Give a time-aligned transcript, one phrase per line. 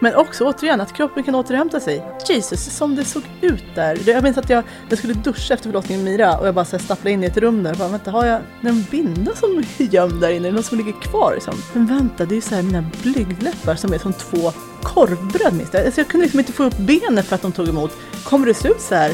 [0.00, 2.04] Men också återigen att kroppen kan återhämta sig.
[2.28, 3.98] Jesus, som det såg ut där.
[4.06, 6.78] Jag minns att jag, jag skulle duscha efter förlossningen med Mira och jag bara så
[6.78, 7.70] stapplade in i ett rum där.
[7.72, 10.48] och Bara, vänta, har jag en binda som är gömd där inne?
[10.48, 11.32] Är det någon som ligger kvar?
[11.34, 11.54] Liksom?
[11.72, 15.74] Men vänta, det är så här mina blygdläppar som är som två korvbröd minst.
[15.74, 17.90] Alltså, jag kunde liksom inte få upp benen för att de tog emot.
[18.24, 19.12] Kommer det se ut så här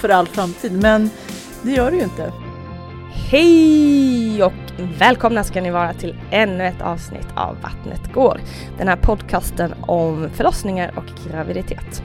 [0.00, 0.72] för all framtid?
[0.72, 1.10] Men
[1.62, 2.32] det gör det ju inte.
[3.18, 4.52] Hej och
[4.98, 8.40] välkomna ska ni vara till ännu ett avsnitt av Vattnet går.
[8.78, 12.02] Den här podcasten om förlossningar och graviditet.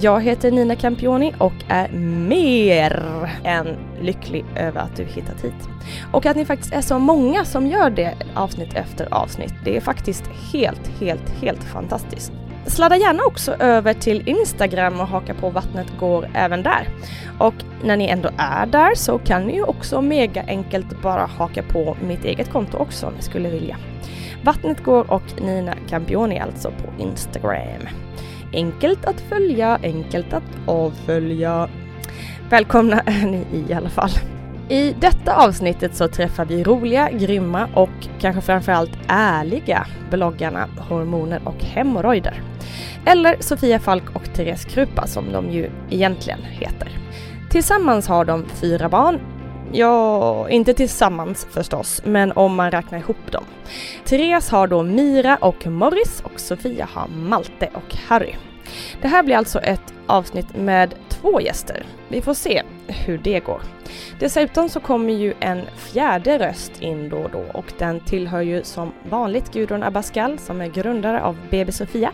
[0.00, 1.88] Jag heter Nina Campioni och är
[2.28, 3.02] mer
[3.44, 5.68] än lycklig över att du hittat hit.
[6.12, 9.54] Och att ni faktiskt är så många som gör det avsnitt efter avsnitt.
[9.64, 12.32] Det är faktiskt helt, helt, helt fantastiskt.
[12.66, 16.88] Sladda gärna också över till Instagram och haka på Vattnet går även där.
[17.38, 21.62] Och när ni ändå är där så kan ni ju också mega enkelt bara haka
[21.62, 23.76] på mitt eget konto också om ni skulle vilja.
[24.44, 27.88] Vattnet går och Nina Campioni alltså på Instagram.
[28.52, 31.68] Enkelt att följa, enkelt att avfölja.
[32.50, 34.10] Välkomna är ni i alla fall.
[34.68, 41.64] I detta avsnittet så träffar vi roliga, grymma och kanske framförallt ärliga bloggarna Hormoner och
[41.64, 42.42] hemorrojder.
[43.06, 46.88] Eller Sofia Falk och Therese Krupa som de ju egentligen heter.
[47.50, 49.20] Tillsammans har de fyra barn.
[49.72, 53.44] Ja, inte tillsammans förstås, men om man räknar ihop dem.
[54.04, 58.34] Therese har då Mira och Morris och Sofia har Malte och Harry.
[59.02, 60.94] Det här blir alltså ett avsnitt med
[61.26, 61.86] två gäster.
[62.08, 63.60] Vi får se hur det går.
[64.20, 68.62] Dessutom så kommer ju en fjärde röst in då och då och den tillhör ju
[68.64, 72.12] som vanligt Gudrun Abascal som är grundare av BB Sofia.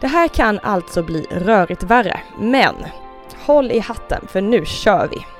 [0.00, 2.74] Det här kan alltså bli rörigt värre, men
[3.46, 5.39] håll i hatten för nu kör vi!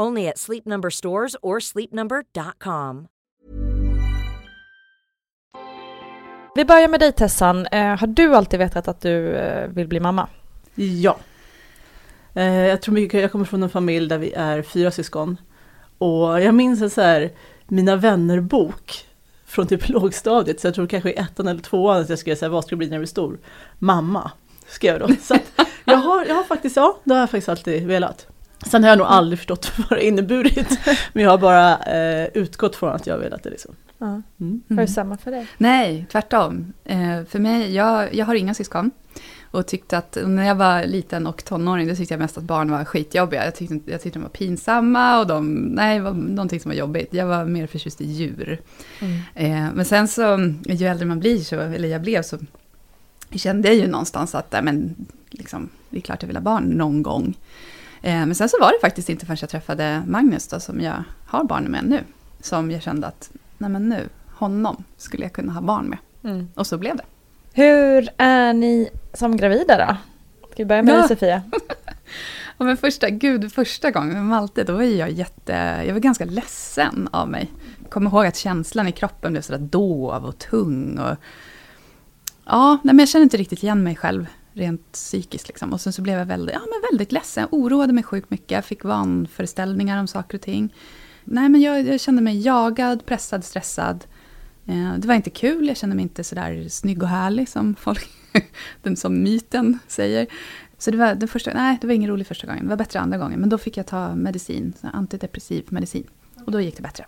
[0.00, 3.06] Only at Sleep Number stores or sleepnumber.com.
[6.56, 7.66] Vi börjar med dig Tessan.
[7.66, 10.28] Eh, har du alltid vetat att du eh, vill bli mamma?
[10.74, 11.16] Ja.
[12.34, 15.36] Eh, jag tror mycket, jag kommer från en familj där vi är fyra syskon.
[15.98, 17.30] Och jag minns en så här,
[17.68, 19.06] Mina vänner-bok
[19.46, 22.44] från typ lågstadiet, så jag tror kanske i ettan eller tvåan att jag skrev så
[22.44, 23.38] här, vad ska du bli när du blir stor?
[23.78, 24.30] Mamma,
[24.66, 25.14] skrev jag då.
[25.22, 28.26] Så att jag, har, jag har faktiskt, ja, det har jag faktiskt alltid velat.
[28.70, 30.78] Sen har jag nog aldrig förstått vad det inneburit,
[31.12, 33.50] men jag har bara eh, utgått från att jag velat det.
[33.50, 33.74] Liksom.
[33.98, 34.22] Ja.
[34.40, 34.62] Mm.
[34.66, 35.46] Var det samma för dig?
[35.58, 36.72] Nej, tvärtom.
[36.84, 38.90] Eh, för mig, jag, jag har inga syskon.
[39.50, 42.70] Och tyckte att när jag var liten och tonåring, då tyckte jag mest att barn
[42.70, 43.44] var skitjobbiga.
[43.44, 47.14] Jag tyckte, jag tyckte de var pinsamma och de, nej, var någonting som var jobbigt.
[47.14, 48.60] Jag var mer förtjust i djur.
[49.00, 49.20] Mm.
[49.34, 52.38] Eh, men sen så, ju äldre man blir, så, eller jag blev, så
[53.30, 54.94] kände jag ju någonstans att, men,
[55.30, 57.34] liksom, det är klart jag vill ha barn någon gång.
[58.06, 61.04] Eh, men sen så var det faktiskt inte förrän jag träffade Magnus, då, som jag
[61.26, 62.04] har barn med nu,
[62.40, 65.98] som jag kände att, nej men nu, honom skulle jag kunna ha barn med.
[66.24, 66.48] Mm.
[66.54, 67.04] Och så blev det.
[67.52, 69.96] Hur är ni som gravida då?
[70.46, 70.98] Ska vi börja med ja.
[70.98, 71.42] dig Sofia?
[72.58, 76.24] ja, men första, gud, första gången med Malte, då var jag jätte, jag var ganska
[76.24, 77.50] ledsen av mig.
[77.82, 80.98] Jag kommer ihåg att känslan i kroppen blev sådär dov och tung.
[80.98, 81.16] Och,
[82.44, 84.26] ja, nej, men jag kände inte riktigt igen mig själv
[84.56, 85.48] rent psykiskt.
[85.48, 85.72] Liksom.
[85.72, 87.40] Och sen så blev jag väldigt, ja, men väldigt ledsen.
[87.50, 88.64] Jag oroade mig sjukt mycket.
[88.64, 90.74] fick vanföreställningar om saker och ting.
[91.24, 94.04] Nej, men jag, jag kände mig jagad, pressad, stressad.
[94.66, 95.68] Eh, det var inte kul.
[95.68, 98.08] Jag kände mig inte sådär snygg och härlig som folk,
[98.82, 100.26] den som myten säger.
[100.78, 102.62] Så det var, den första, nej, det var ingen rolig första gången.
[102.62, 103.40] Det var bättre andra gången.
[103.40, 106.06] Men då fick jag ta medicin, antidepressiv medicin.
[106.44, 107.04] Och då gick det bättre.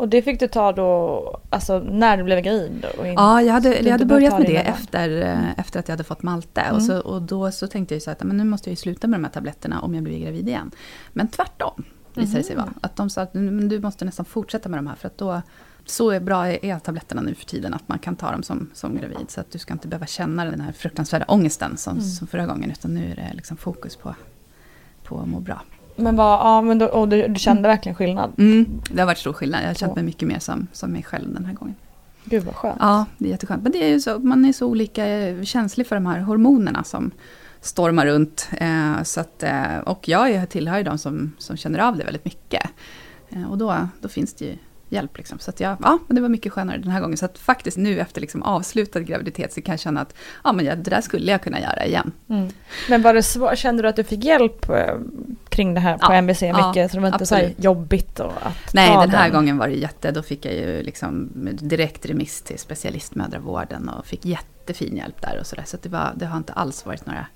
[0.00, 2.84] Och det fick du ta då, alltså när du blev gravid?
[2.98, 5.92] Och in, Ja, jag hade, jag hade börjat med det efter, eh, efter att jag
[5.92, 6.60] hade fått Malte.
[6.60, 6.76] Mm.
[6.76, 9.20] Och, så, och då så tänkte jag så att men nu måste jag sluta med
[9.20, 10.70] de här tabletterna om jag blir gravid igen.
[11.12, 12.64] Men tvärtom visade det sig Mhm.
[12.64, 12.74] vara.
[12.80, 15.42] Att de sa att "Men du måste nästan fortsätta med de här för att då
[15.86, 18.96] så är bra är tabletterna nu för tiden att man kan ta dem som, som
[18.96, 19.30] gravid.
[19.30, 22.04] Så att du ska inte behöva känna den här fruktansvärda ångesten som, Mm.
[22.04, 22.70] som förra gången.
[22.70, 24.14] Utan nu är det liksom fokus på,
[25.04, 25.62] på att må bra.
[26.00, 28.30] Men, vad, ja, men då, och du, du kände verkligen skillnad?
[28.38, 29.62] Mm, det har varit stor skillnad.
[29.62, 31.74] Jag har känt mig mycket mer som, som mig själv den här gången.
[32.24, 32.76] Gud vad skönt.
[32.80, 33.62] Ja, det är jätteskönt.
[33.62, 36.84] Men det är ju så, man är så olika eh, känslig för de här hormonerna
[36.84, 37.10] som
[37.60, 38.48] stormar runt.
[38.52, 42.04] Eh, så att, eh, och jag är- tillhör ju de som, som känner av det
[42.04, 42.62] väldigt mycket.
[43.30, 44.56] Eh, och då, då finns det ju
[44.90, 45.18] hjälp.
[45.18, 45.38] Liksom.
[45.38, 47.16] Så att jag, ja, men det var mycket skönare den här gången.
[47.16, 50.14] Så att faktiskt nu efter liksom avslutad graviditet så kan jag känna att
[50.44, 52.12] ja, men jag, det där skulle jag kunna göra igen.
[52.28, 52.48] Mm.
[52.88, 54.94] Men var det svårt, kände du att du fick hjälp eh,
[55.48, 56.76] kring det här på Ja, MVC mycket?
[56.76, 57.64] ja, så det var inte så absolut.
[57.64, 59.32] jobbigt och att Nej, ta den här den?
[59.32, 60.10] gången var det jätte...
[60.10, 65.46] Då fick jag ju liksom direkt remiss till specialistmödravården och fick jättefin hjälp där och
[65.46, 65.64] sådär.
[65.66, 67.26] Så att det, var, det har inte alls varit några...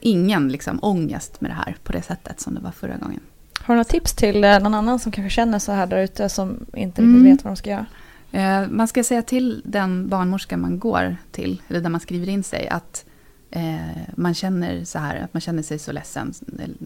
[0.00, 3.20] Ingen liksom ångest med det här på det sättet som det var förra gången.
[3.66, 6.28] Har du några tips till eh, någon annan som kanske känner så här där ute
[6.28, 7.14] som inte Mm.
[7.14, 7.86] riktigt vet vad de ska göra?
[8.32, 12.42] Eh, man ska säga till den barnmorska man går till, eller där man skriver in
[12.42, 13.04] sig, att
[13.50, 13.76] eh,
[14.16, 16.34] man känner så här, att man känner sig så ledsen,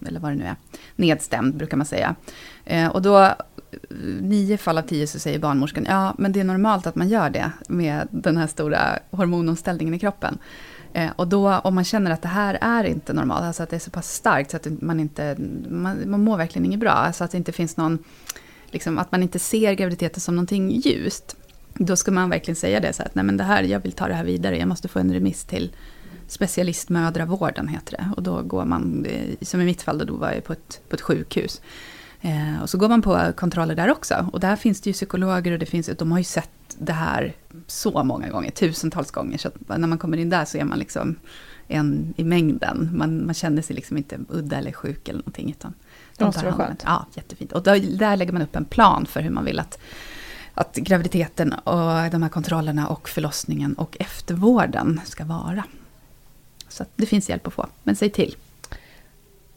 [0.06, 0.56] eller, vad det nu är.
[0.97, 2.15] Nedstämd brukar man säga.
[2.65, 3.35] Eh, och då,
[4.21, 7.31] nio fall av tio så säger barnmorskan, ja men det är normalt att man gör
[7.31, 10.38] det med den här stora hormonomställningen i kroppen.
[10.93, 13.77] Eh, och då om man känner att det här är inte normalt, alltså att det
[13.77, 15.37] är så pass starkt så att man inte,
[15.69, 17.99] man, man mår verkligen inget bra, alltså att det inte finns någon
[18.71, 21.37] liksom, att man inte ser graviditeten som någonting ljust.
[21.75, 24.09] Då ska man verkligen säga det så att nej men det här, jag vill ta
[24.09, 25.73] det här vidare, jag måste få en remiss till
[26.27, 28.11] specialistmödravården heter det.
[28.17, 30.81] Och då går man, eh, som i mitt fall, då, då var jag på ett,
[30.89, 31.61] på ett sjukhus.
[32.21, 34.31] Eh, och så går man på kontroller där också.
[34.33, 37.32] Och där finns det ju psykologer och det finns, de har ju sett det här
[37.67, 39.38] så många gånger, tusentals gånger.
[39.38, 41.17] Så att när man kommer in där så är man liksom
[41.69, 42.91] en i mängden.
[42.93, 45.50] Man, man känner sig liksom inte udda eller sjuk eller någonting.
[45.50, 46.82] Utan Det de måste vara skönt.
[46.87, 47.53] Ja, jättefint.
[47.53, 49.79] Och där, där lägger man upp en plan för hur man vill att,
[50.55, 55.65] att graviditeten och de här kontrollerna och förlossningen och eftervården ska vara.
[56.69, 58.37] Så det finns hjälp att få, men säg till.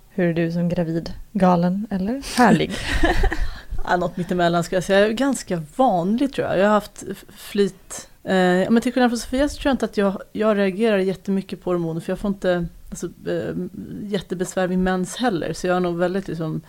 [0.09, 1.13] Hur är du som gravid?
[1.31, 2.71] Galen eller härlig?
[3.83, 5.09] Ja, något mittemellan ska jag säga.
[5.09, 6.59] Ganska vanligt tror jag.
[6.59, 7.03] Jag har haft
[7.37, 8.09] flyt.
[8.23, 11.63] Eh, men till skillnad från Sofia så tror jag inte att jag, jag reagerar jättemycket
[11.63, 12.01] på hormoner.
[12.01, 13.55] För jag får inte alltså, eh,
[14.01, 15.53] jättebesvär vid mens heller.
[15.53, 16.61] Så jag har nog väldigt liksom,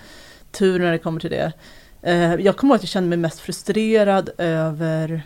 [0.50, 1.52] tur när det kommer till det.
[2.02, 5.22] Eh, jag kommer ihåg att jag kände mig mest frustrerad över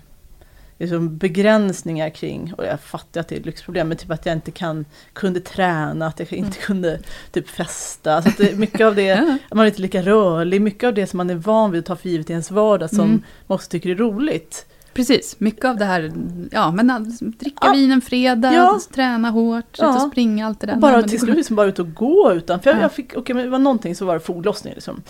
[0.78, 4.32] liksom, begränsningar kring, och jag fattar att det är ett lyxproblem, men typ att jag
[4.34, 7.00] inte kan, kunde träna, att jag inte kunde
[7.32, 8.22] typ festa.
[8.22, 9.02] Så att mycket av det
[9.50, 9.54] Ja.
[9.56, 11.96] man är inte lika rörlig, mycket av det som man är van vid att ta
[11.96, 13.22] för givet i ens vardag som Mm.
[13.46, 14.66] man också tycker är roligt.
[14.94, 16.12] Precis, mycket av det här,
[16.52, 17.72] ja men att dricka Ja.
[17.72, 18.80] vin en fredag, Ja.
[18.94, 20.04] träna hårt, ut Ja.
[20.04, 20.74] och springa, allt det där.
[20.74, 22.82] Och bara Nej, till slut liksom bara ut och gå utan, för jag, Ja.
[22.82, 25.02] jag fick, okej men det var någonting så var det foglossning liksom.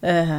[0.00, 0.38] Eh,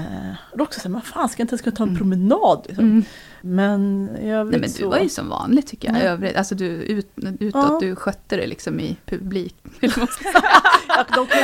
[0.53, 1.97] och också såhär, man fan ska jag inte ens kunna ta en Mm.
[1.97, 2.85] promenad liksom.
[2.85, 3.03] Mm.
[3.41, 6.01] Men jag Nej men du var ju som vanligt tycker jag.
[6.03, 7.07] Övrigt, alltså du, ut,
[7.39, 7.77] utåt, Ja.
[7.81, 9.55] du skötte det liksom i publik.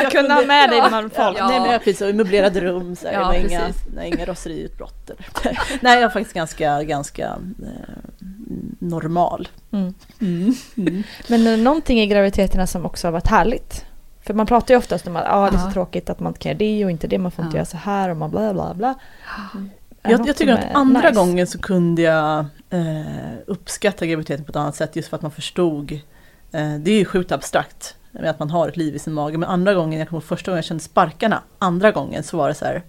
[0.02, 1.38] Jag kunde ha med dig bland folk.
[1.38, 1.48] Ja.
[1.48, 3.62] Nej men jag precis, och i möblerade rum, så här, Ja, inga,
[3.96, 5.10] nej, inga raseriutbrott.
[5.10, 7.24] eller- nej jag är faktiskt ganska, ganska
[7.62, 7.94] eh,
[8.80, 9.48] normal.
[9.72, 9.94] Mm.
[10.22, 10.54] Mm.
[10.78, 11.04] Mm.
[11.28, 13.86] Men är det någonting i graviditeterna som också har varit härligt?
[14.26, 16.40] För man pratar ju oftast om att ah, det är så tråkigt att man inte
[16.40, 17.60] kan göra det och inte det, man får inte Ja.
[17.60, 18.96] göra så här och man bla bla bla.
[20.02, 21.14] Jag, jag tycker att andra nice?
[21.20, 22.40] gången så kunde jag
[22.70, 23.02] eh,
[23.48, 25.92] uppskatta graviditeten på ett annat sätt just för att man förstod.
[26.52, 29.38] Eh, det är ju sjukt abstrakt med att man har ett liv i sin mage.
[29.38, 31.42] Men andra gången, jag kommer ihåg första gången jag kände sparkarna.
[31.60, 32.84] Andra gången så var det så här.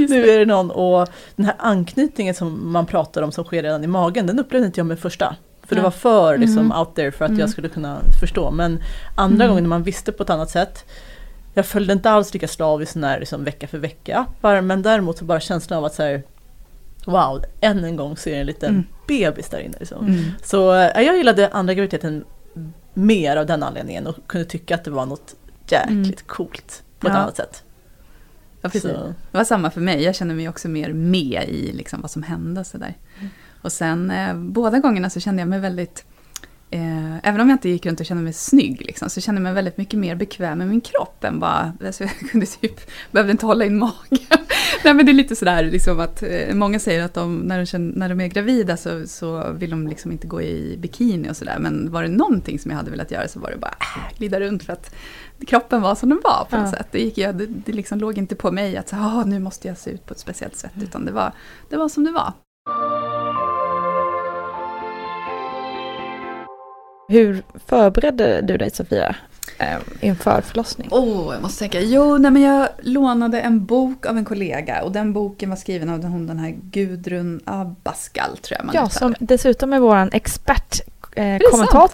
[0.00, 0.34] Just nu det.
[0.34, 0.70] är det någon.
[0.70, 4.26] Och den här anknytningen som man pratar om som sker redan i magen.
[4.26, 5.36] Den upplevde inte jag med första.
[5.66, 6.78] För det var för liksom, Mm.
[6.78, 7.40] out there för att Mm.
[7.40, 8.50] jag skulle kunna förstå.
[8.50, 8.82] Men
[9.14, 9.48] andra Mm.
[9.48, 10.84] gången när man visste på ett annat sätt.
[11.54, 14.26] Jag följde inte alls lika slaviskt när liksom, vecka för vecka.
[14.40, 16.22] Bara, men däremot så bara känslan av att så här,
[17.06, 18.84] Wow, än en gång så är det en liten Mm.
[19.08, 19.76] bebis där inne.
[19.80, 20.06] Liksom.
[20.06, 20.24] Mm.
[20.42, 22.24] Så eh, jag gillade andra graviditeten
[22.94, 25.34] mer av den anledningen och kunde tycka att det var något
[25.68, 26.12] jäkligt Mm.
[26.26, 27.18] coolt på ett Ja.
[27.20, 27.62] annat sätt.
[28.60, 28.82] Ja, precis.
[28.82, 28.88] Så,
[29.30, 30.02] Det var samma för mig.
[30.02, 32.64] Jag kände mig också mer med i liksom vad som hände.
[32.64, 32.94] Så där.
[33.64, 36.04] Och sen eh, båda gångerna så kände jag mig väldigt
[36.70, 39.42] Eh, även om jag inte gick runt och kände mig snygg liksom, så kände jag
[39.42, 42.80] mig väldigt mycket mer bekväm med min kropp än bara, alltså jag kunde typ,
[43.10, 43.94] behövde inte hålla in magen.
[44.84, 47.66] Nej men det är lite sådär liksom att eh, många säger att de, när, de
[47.66, 51.36] känner, när de är gravida så, så vill de liksom inte gå i bikini och
[51.36, 51.58] sådär.
[51.58, 54.40] Men var det någonting som jag hade velat göra så var det bara äh, glida
[54.40, 54.94] runt för att
[55.46, 56.78] kroppen var som den var på något Ja.
[56.78, 56.88] sätt.
[56.90, 59.68] Det, gick, jag, det, det liksom låg inte på mig att så, "Ah, nu måste
[59.68, 60.72] jag se ut på ett speciellt sätt.
[60.82, 61.32] Utan det var,
[61.70, 62.32] det var som det var.
[67.08, 69.16] Hur förberedde du dig Sofia
[69.58, 70.88] eh, inför förlossning?
[70.90, 71.80] Åh, jag måste tänka.
[71.80, 75.88] Jo, nej, men jag lånade en bok av en kollega och den boken var skriven
[75.88, 80.14] av den, hon, den här Gudrun Abascal, tror jag man Ja, som dessutom är vår
[80.14, 80.80] expert
[81.16, 81.24] eh,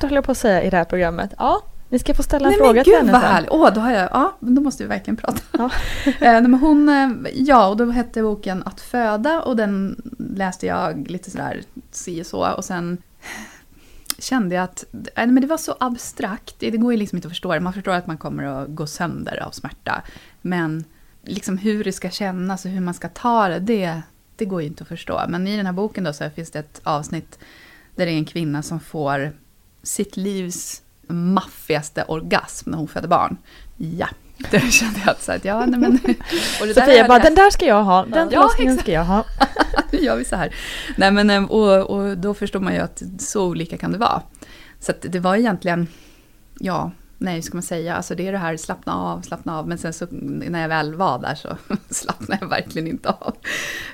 [0.00, 1.34] höll jag på att säga i det här programmet.
[1.38, 3.46] Ja, ni ska få ställa en Nej fråga till henne sen.
[3.50, 5.40] Åh, då har jag, ja, då måste vi verkligen prata.
[5.52, 5.70] Ja.
[6.06, 10.66] Eh, nej, men hon, eh, ja, och då hette boken Att föda och den läste
[10.66, 12.98] jag lite sådär si och så och sen
[14.20, 14.84] kände jag att
[15.14, 16.54] men det var så abstrakt.
[16.58, 17.60] Det går ju liksom inte att förstå det.
[17.60, 20.02] Man förstår att man kommer att gå sönder av smärta.
[20.42, 20.84] Men
[21.22, 24.02] liksom hur det ska kännas och hur man ska ta det, det,
[24.36, 25.20] det går ju inte att förstå.
[25.28, 27.38] Men i den här boken då så finns det ett avsnitt
[27.94, 29.32] där det är en kvinna som får
[29.82, 33.36] sitt livs maffigaste orgasm när hon föder barn.
[33.76, 34.08] Ja,
[34.50, 35.92] det kände jag att, så ja, nej men...
[36.60, 37.24] Och det Sofia bara, läst.
[37.26, 39.24] den där ska jag ha, den Ja, förlossningen ska jag ha.
[39.92, 40.54] nu gör vi så här.
[40.96, 44.22] Nej men, eh, och, och då förstår man ju att så olika kan det vara.
[44.80, 45.86] Så att det var egentligen,
[46.58, 49.68] ja, nej hur ska man säga, alltså det är det här slappna av, slappna av,
[49.68, 51.56] men sen så när jag väl var där så
[51.90, 53.36] slappnade jag verkligen inte av.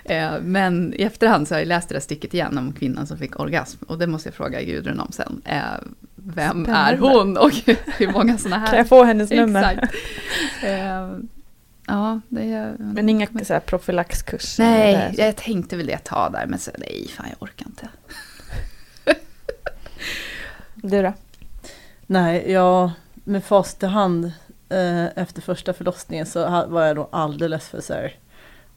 [0.05, 3.19] Eh, Men i efterhand så har jag läst det där stycket igen om kvinnan som
[3.19, 5.43] fick orgasm och det måste jag fråga Gudrun om sen.
[6.28, 6.99] Vem är Spännande.
[7.18, 7.50] hon och
[7.99, 8.66] hur många sådana här...
[8.66, 9.73] Kan jag få hennes nummer?
[9.73, 9.95] Exakt.
[10.64, 11.09] Eh,
[11.88, 12.75] Ja, det är...
[12.78, 14.64] Men inga så här, profylaxkurser?
[14.64, 17.88] Nej, eller- jag tänkte väl det tag där, men så, nej, fan jag orkar inte.
[20.75, 21.12] Du då?
[22.06, 24.25] Nej, jag med fast i hand
[24.68, 28.14] eh, efter första förlossningen så var jag nog alldeles för så här,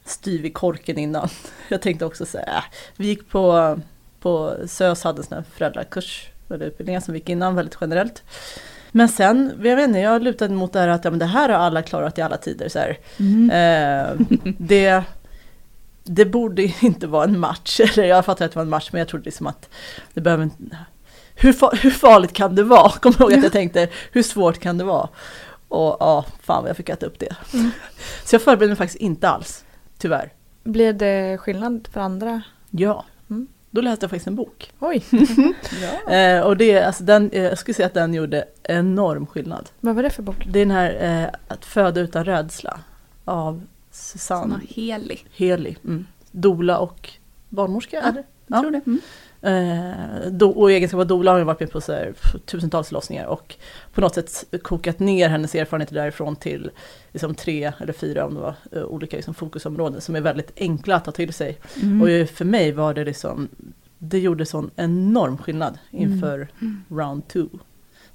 [0.04, 1.28] styv i korken innan.
[1.68, 2.62] Jag tänkte också så här, äh,
[2.96, 3.78] vi gick på,
[4.20, 8.22] på SÖS hade en sån här föräldrakurs, utbildningar som vi gick innan väldigt generellt.
[8.92, 11.48] Men sen, jag vet inte, jag lutade mot det här att ja, men det här
[11.48, 12.68] har alla klarat i alla tider.
[12.68, 12.98] Så här.
[13.50, 14.16] Eh,
[14.58, 15.02] det,
[16.04, 18.98] det borde inte vara en match, eller jag fattar att det var en match men
[18.98, 19.68] jag trodde liksom att
[20.14, 20.50] det behöver
[21.34, 22.90] hur, fa- hur farligt kan det vara?
[23.00, 25.08] Kommer jag ihåg att jag tänkte, hur svårt kan det vara?
[25.68, 27.36] Och ja, fan vad jag fick äta upp det.
[28.24, 29.64] Så jag förberedde mig faktiskt inte alls,
[29.98, 30.32] tyvärr.
[30.64, 32.42] Blir det skillnad för andra?
[32.70, 33.19] Ja, Mm.
[33.70, 34.72] Då läste jag faktiskt en bok.
[34.78, 35.04] Oj,
[36.10, 39.68] Eh, och det, alltså den, eh, jag skulle säga att den gjorde enorm skillnad.
[39.80, 40.46] vad var det för bok?
[40.46, 42.80] Det är den här eh, Att föda utan rädsla
[43.24, 45.26] av Susanne helig.
[45.32, 45.76] Heli.
[45.84, 46.06] Mm.
[46.30, 47.10] Dola och
[47.48, 48.24] barnmorska, Ja, eller?
[48.46, 48.60] Jag Ja.
[48.62, 48.80] tror det.
[48.86, 49.00] Mm.
[49.42, 52.14] Eh, do, och i egenskap av doula har hon varit med på så här,
[52.46, 53.56] tusentals förlossningar och
[53.92, 56.70] på något sätt kokat ner hennes erfarenheter därifrån till
[57.12, 60.96] liksom, tre eller fyra om det var, eh, olika liksom, fokusområden som är väldigt enkla
[60.96, 61.58] att ta till sig.
[61.82, 62.02] Mm.
[62.02, 63.48] Och för mig var det liksom,
[63.98, 66.48] det gjorde sån enorm skillnad inför
[66.88, 67.46] round two.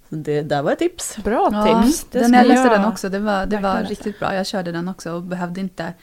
[0.09, 1.17] Så det där var ett tips.
[1.23, 2.07] Bra Ja, tips.
[2.11, 4.35] Den jag läste jag den också, det var, det var riktigt bra.
[4.35, 5.93] Jag körde den också och behövde inte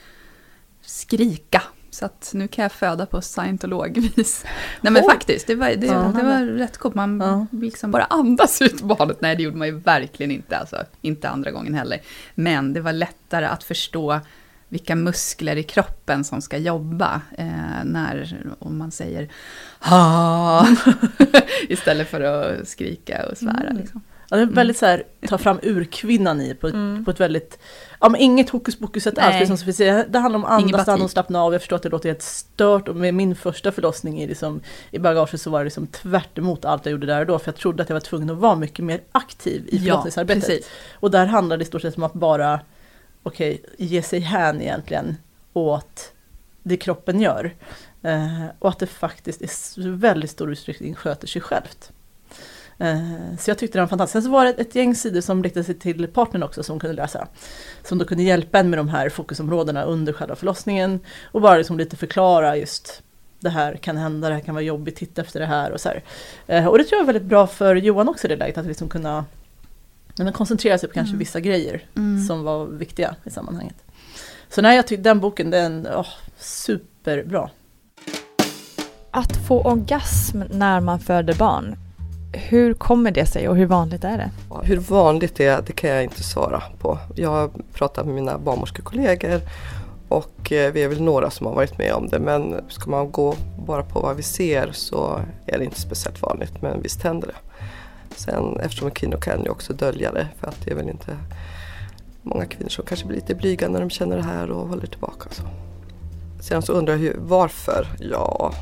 [0.81, 1.61] skrika.
[1.93, 4.45] Så att nu kan jag föda på scientologvis.
[4.81, 5.09] Nej men Oj.
[5.11, 6.13] faktiskt, det var, det, Ja.
[6.17, 6.95] det var rätt coolt.
[6.95, 7.45] Man Ja.
[7.51, 9.21] liksom bara andas ut barnet.
[9.21, 12.01] Nej det gjorde man ju verkligen inte, alltså, inte andra gången heller.
[12.35, 14.19] Men det var lättare att förstå
[14.69, 19.29] vilka muskler i kroppen som ska jobba eh, när om man säger
[19.79, 20.67] ha
[21.69, 23.69] istället för att skrika och svära.
[23.69, 23.77] Mm.
[23.77, 24.01] Liksom.
[24.29, 27.59] Ja, det är väldigt så här, ta fram urkvinnan i på, ett- på ett väldigt,
[27.99, 29.33] ja men inget hokus pokus sätt alls.
[29.33, 29.39] Nej.
[29.77, 30.87] Det, det handlar om andas, batik.
[30.93, 31.53] andas, slappna av.
[31.53, 34.59] Jag förstår att det låter helt stört och med min första förlossning i, liksom,
[34.91, 37.39] i bagaget så var det liksom tvärt emot allt jag gjorde där och då.
[37.39, 40.43] För jag trodde att jag var tvungen att vara mycket mer aktiv i förlossningsarbetet.
[40.47, 40.69] precis.
[40.93, 42.59] och där handlar det i stort sett om att bara,
[43.23, 45.17] okej, ge sig hän egentligen
[45.53, 46.11] åt
[46.63, 47.53] det kroppen gör.
[48.01, 49.41] Eh, och att det faktiskt
[49.77, 51.91] i väldigt stor utsträckning sköter sig självt.
[52.83, 54.13] Eh, Så jag tyckte den var fantastisk.
[54.13, 56.95] Sen så var det ett, gäng sidor som riktade sig till partnern också som kunde
[56.95, 57.27] läsa.
[57.83, 60.99] Som då kunde hjälpa en med de här fokusområdena under själva förlossningen.
[61.31, 63.01] Och bara liksom lite förklara just
[63.39, 65.89] det här kan hända, det här kan vara jobbigt, titta efter det här och så
[65.89, 66.03] här.
[66.47, 68.65] Eh, Och det tror jag är väldigt bra för Johan också i det läget, att
[68.65, 69.25] liksom kunna
[70.17, 72.25] men koncentrera sig på kanske vissa grejer Mm.
[72.25, 73.75] som var viktiga i sammanhanget.
[74.49, 76.07] Så nej, jag tyckte den boken, den, oh,
[76.39, 77.49] superbra.
[79.11, 81.75] Att få orgasm när man föder barn,
[82.33, 84.31] hur kommer det sig och hur vanligt är det?
[84.63, 86.99] Hur vanligt det är, det kan jag inte svara på.
[87.15, 89.41] Jag har pratat med mina barnmorskekollegor
[90.07, 92.19] och eh, vi är väl några som har varit med om det.
[92.19, 93.35] Men ska man gå
[93.67, 97.65] bara på vad vi ser så är det inte speciellt vanligt, men visst händer det.
[98.15, 101.17] Sen eftersom kvinnor kan ju också dölja det för att det är väl inte
[102.21, 105.29] många kvinnor som kanske blir lite blyga när de känner det här och håller tillbaka.
[105.29, 105.43] Så.
[106.41, 107.87] Sen så undrar jag hur, varför?
[107.99, 108.53] Ja,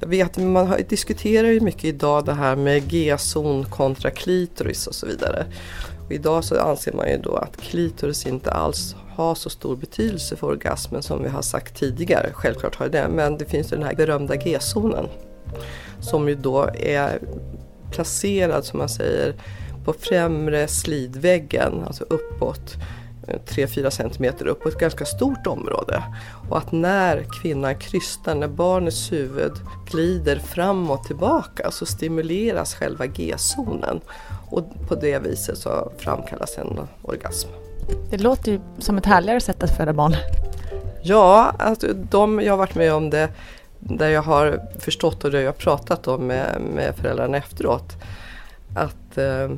[0.00, 4.94] jag vet, man har, diskuterar ju mycket idag det här med G-zon kontra klitoris och
[4.94, 5.46] så vidare.
[6.06, 10.36] Och idag så anser man ju då att klitoris inte alls har så stor betydelse
[10.36, 12.30] för orgasmen som vi har sagt tidigare.
[12.32, 15.06] Självklart har det men det finns ju den här berömda G-zonen
[16.00, 17.18] som ju då är
[17.90, 19.34] placerad som man säger
[19.84, 22.76] på främre slidväggen, alltså uppåt
[23.46, 26.02] 3-4 cm upp på ett ganska stort område.
[26.48, 29.52] Och att när kvinnan krystar, när barnets huvud
[29.90, 34.00] glider fram och tillbaka så stimuleras själva G-zonen
[34.50, 37.48] och på det viset så framkallas en orgasm.
[38.10, 40.16] Det låter ju som ett härligare sätt att föda barn.
[41.02, 43.28] Ja, alltså de, jag har varit med om det
[43.78, 47.92] där jag har förstått och det jag har pratat om med, med föräldrarna efteråt.
[48.74, 49.50] Att eh,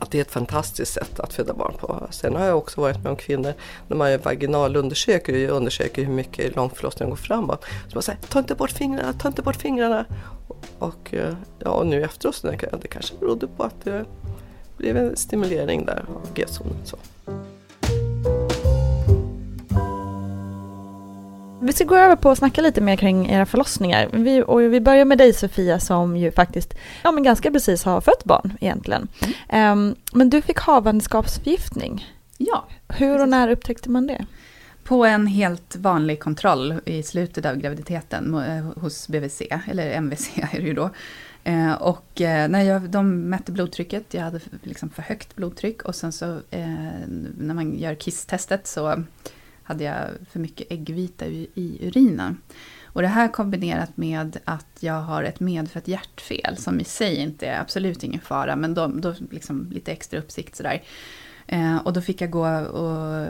[0.00, 2.06] att det är ett fantastiskt sätt att föda barn på.
[2.10, 3.54] Sen har jag också varit med om kvinnor
[3.88, 7.64] när man gör vaginalundersöker och undersöker hur mycket långförlossningen går framåt.
[7.88, 10.04] Så man säger, ta inte bort fingrarna, ta inte bort fingrarna.
[10.78, 14.04] Och, eh, ja, och nu efteråt så det kanske berodde på att det
[14.76, 16.76] blev en stimulering där av G-zonen.
[21.62, 24.08] Vi ska gå över på att snacka lite mer kring era förlossningar.
[24.12, 28.00] Vi, och vi börjar med dig Sofia som ju faktiskt ja, men ganska precis har
[28.00, 29.08] fött barn egentligen.
[29.48, 29.78] Mm.
[29.78, 32.06] Um, men du fick havandeskapsförgiftning.
[32.38, 32.64] Ja.
[32.88, 33.30] Hur och precis.
[33.30, 34.26] när upptäckte man det?
[34.84, 40.60] På en helt vanlig kontroll i slutet av graviditeten eh, hos BVC, eller MVC är
[40.60, 40.90] det ju då.
[41.44, 45.94] Eh, och eh, när jag, de mätte blodtrycket, jag hade liksom för högt blodtryck och
[45.94, 46.68] sen så eh,
[47.38, 49.04] när man gör kisstestet så
[49.70, 52.36] hade jag för mycket äggvita i urinen.
[52.92, 57.46] Och det här kombinerat med att jag har ett medfött hjärtfel som i sig inte
[57.46, 60.82] är absolut ingen fara, men då, då liksom lite extra uppsikt sådär.
[61.46, 63.26] Eh, och då fick jag gå och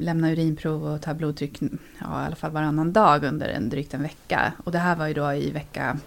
[0.00, 1.62] lämna urinprov och ta blodtryck
[1.98, 4.52] ja, i alla fall varannan dag under en drygt en vecka.
[4.64, 5.98] Och det här var ju då i vecka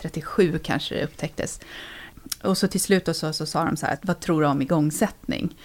[0.00, 1.60] 37 kanske det upptäcktes.
[2.42, 5.56] Och så till slut så, så sa de så här, vad tror du om igångsättning?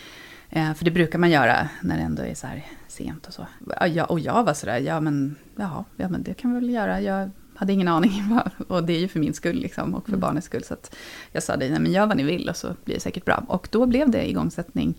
[0.49, 2.65] Eh, för det brukar man göra när det ändå är så här
[3.03, 3.47] sent och så.
[3.87, 7.01] Ja, och jag var sådär, ja men, jaha, ja men det kan vi väl göra.
[7.01, 10.19] Jag hade ingen aning, och det är ju för min skull liksom, och för mm.
[10.19, 10.63] barnets skull.
[10.63, 10.75] Så
[11.31, 13.43] jag sa det, nej men gör vad ni vill och så blir det säkert bra.
[13.47, 14.95] Och då blev det igångsättning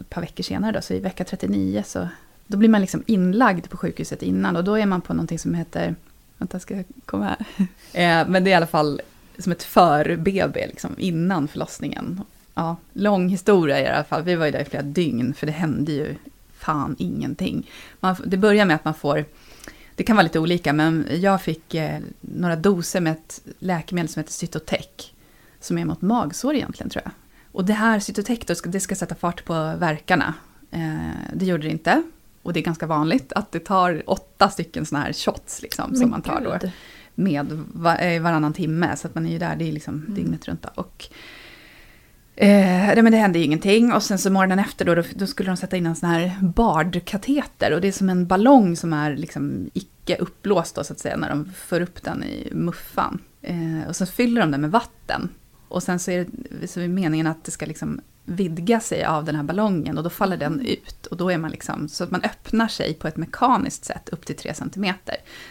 [0.00, 2.08] ett par veckor senare då, så i vecka 39 så
[2.46, 5.54] då blir man liksom inlagd på sjukhuset innan och då är man på någonting som
[5.54, 5.94] heter,
[6.38, 7.46] vänta ska jag komma här.
[7.92, 9.00] Eh, men det är i alla fall
[9.38, 12.20] som ett för-BB liksom, innan förlossningen.
[12.54, 14.22] Ja, lång historia i alla fall.
[14.22, 16.14] Vi var ju där i flera dygn, för det hände ju
[16.58, 17.70] fan ingenting.
[18.00, 19.24] Man, det börjar med att man får,
[19.94, 24.20] det kan vara lite olika, men jag fick eh, några doser med ett läkemedel som
[24.20, 25.12] heter Cytotec,
[25.60, 27.12] som är mot magsår egentligen tror jag.
[27.52, 30.34] Och det här Cytotec, då, det ska sätta fart på verkarna.
[30.70, 30.98] Eh,
[31.34, 32.02] det gjorde det inte.
[32.42, 36.10] Och det är ganska vanligt att det tar åtta stycken sådana här shots liksom, som
[36.10, 36.68] man tar då
[37.14, 37.52] med
[38.00, 38.96] eh, varannan timme.
[38.96, 40.14] Så att man är ju där, det är liksom mm.
[40.14, 40.62] dygnet runt.
[40.62, 40.68] Då.
[40.74, 41.08] Och
[42.40, 45.50] Eh, men det hände ju ingenting och sen så morgonen efter då, då, då skulle
[45.50, 49.16] de sätta in en sån här bardkateter och det är som en ballong som är
[49.16, 53.18] liksom icke uppblåst då, så att säga när de för upp den i muffan.
[53.42, 55.28] Eh, och så fyller de den med vatten.
[55.68, 56.26] Och sen så är
[56.60, 60.04] det, så är meningen att det ska liksom vidga sig av den här ballongen och
[60.04, 61.06] då faller den ut.
[61.06, 64.26] Och då är man liksom, så att man öppnar sig på ett mekaniskt sätt upp
[64.26, 64.94] till 3 cm.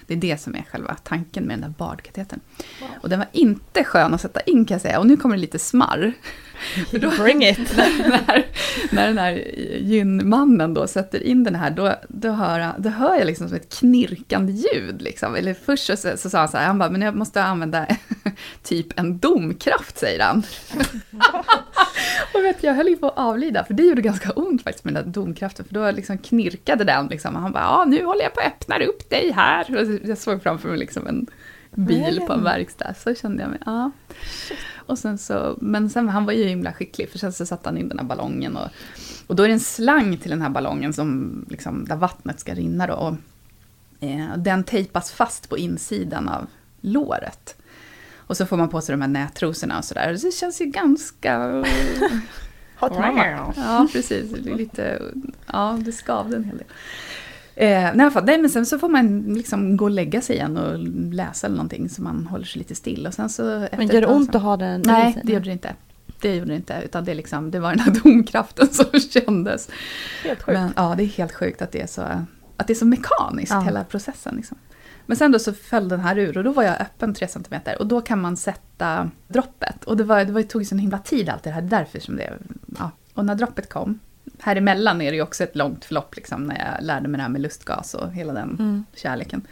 [0.07, 2.39] Det är det som är själva tanken med den där bardkatetern.
[2.81, 2.89] Wow.
[3.01, 4.99] Och den var inte skön att sätta in kan jag säga.
[4.99, 6.13] Och nu kommer det lite smarr.
[6.91, 7.73] Då, Bring it!
[7.77, 8.45] när, när,
[8.91, 9.33] när den här
[9.77, 13.79] gynmannen då sätter in den här, då, då, hör, då hör jag liksom som ett
[13.79, 15.01] knirkande ljud.
[15.01, 15.35] Liksom.
[15.35, 17.87] Eller först så, så, så sa han så här, han bara, men jag måste använda
[18.63, 20.43] typ en domkraft, säger han.
[22.33, 24.93] Och vet, jag höll ju på att avlida, för det gjorde ganska ont faktiskt med
[24.93, 27.07] den där domkraften, för då liksom knirkade den.
[27.07, 27.35] Liksom.
[27.35, 29.77] Och han bara, ja nu håller jag på att öppna upp dig här.
[29.77, 31.27] Och jag såg framför mig liksom en
[31.71, 33.91] bil på en verkstad, så kände jag mig, ja.
[34.75, 37.77] Och sen så, men sen, han var ju himla skicklig, för sen så satte han
[37.77, 38.57] in den här ballongen.
[38.57, 38.67] Och,
[39.27, 42.53] och då är det en slang till den här ballongen som, liksom, där vattnet ska
[42.53, 42.87] rinna.
[42.87, 43.15] Då, och,
[43.99, 46.47] eh, den tejpas fast på insidan av
[46.81, 47.56] låret.
[48.27, 50.17] Och så får man på sig de här nättrosorna och sådär.
[50.23, 51.63] Det känns ju ganska...
[52.79, 53.53] Hot mama.
[53.55, 54.31] Ja, precis.
[54.31, 55.01] Lite,
[55.53, 56.67] ja, det skavde en hel del.
[57.59, 60.79] Eh, nej, nej, men sen så får man liksom gå och lägga sig igen och
[61.13, 63.07] läsa eller någonting så man håller sig lite still.
[63.07, 65.75] Och sen så men gör det ont att ha den Nej, det gjorde det inte.
[66.21, 69.69] Det gjorde det inte, utan det, liksom, det var den här domkraften som kändes.
[70.23, 70.57] Helt sjukt.
[70.57, 72.01] Men, ja, det är helt sjukt att det är så,
[72.57, 73.59] att det är så mekaniskt, ja.
[73.59, 74.35] hela processen.
[74.35, 74.57] Liksom.
[75.07, 77.61] Men sen då så föll den här ur och då var jag öppen 3 cm
[77.79, 79.83] och då kan man sätta droppet.
[79.83, 81.99] Och det, var, det var, det tog ju så himla tid allt det här, därför
[81.99, 82.33] som det...
[82.79, 82.91] Ja.
[83.13, 83.99] Och när droppet kom,
[84.39, 87.21] här emellan är det ju också ett långt förlopp liksom när jag lärde mig det
[87.21, 88.85] här med lustgas och hela den Mm.
[88.95, 89.47] kärleken.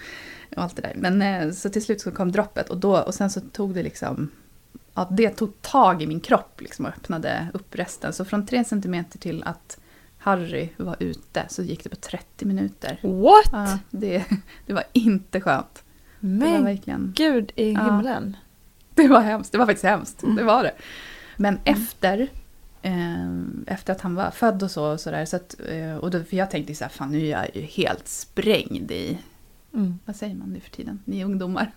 [0.55, 0.93] Och allt det där.
[0.95, 3.83] Men eh, så till slut så kom droppet och, då, och sen så tog det
[3.83, 4.31] liksom...
[4.93, 8.13] Ja, det tog tag i min kropp liksom och öppnade upp resten.
[8.13, 9.77] Så från 3 cm till att
[10.25, 12.99] Harry var ute så gick det på 30 minuter.
[13.03, 13.49] What?
[13.51, 14.23] Ja, det,
[14.65, 15.83] det var inte skönt.
[16.19, 17.13] Det var Men verkligen...
[17.15, 17.83] gud i Ja.
[17.83, 18.37] himlen.
[18.95, 20.23] Det var hemskt, det var faktiskt hemskt.
[20.23, 20.35] Mm.
[20.35, 20.71] Det var det.
[21.37, 22.27] Men efter,
[22.81, 22.93] eh,
[23.67, 26.23] efter att han var född och så, och så där, så att, eh, och då,
[26.23, 29.17] för jag tänkte så här, fan nu är jag ju helt sprängd i,
[29.73, 29.99] Mm.
[30.05, 31.71] vad säger man nu för tiden, ni ungdomar?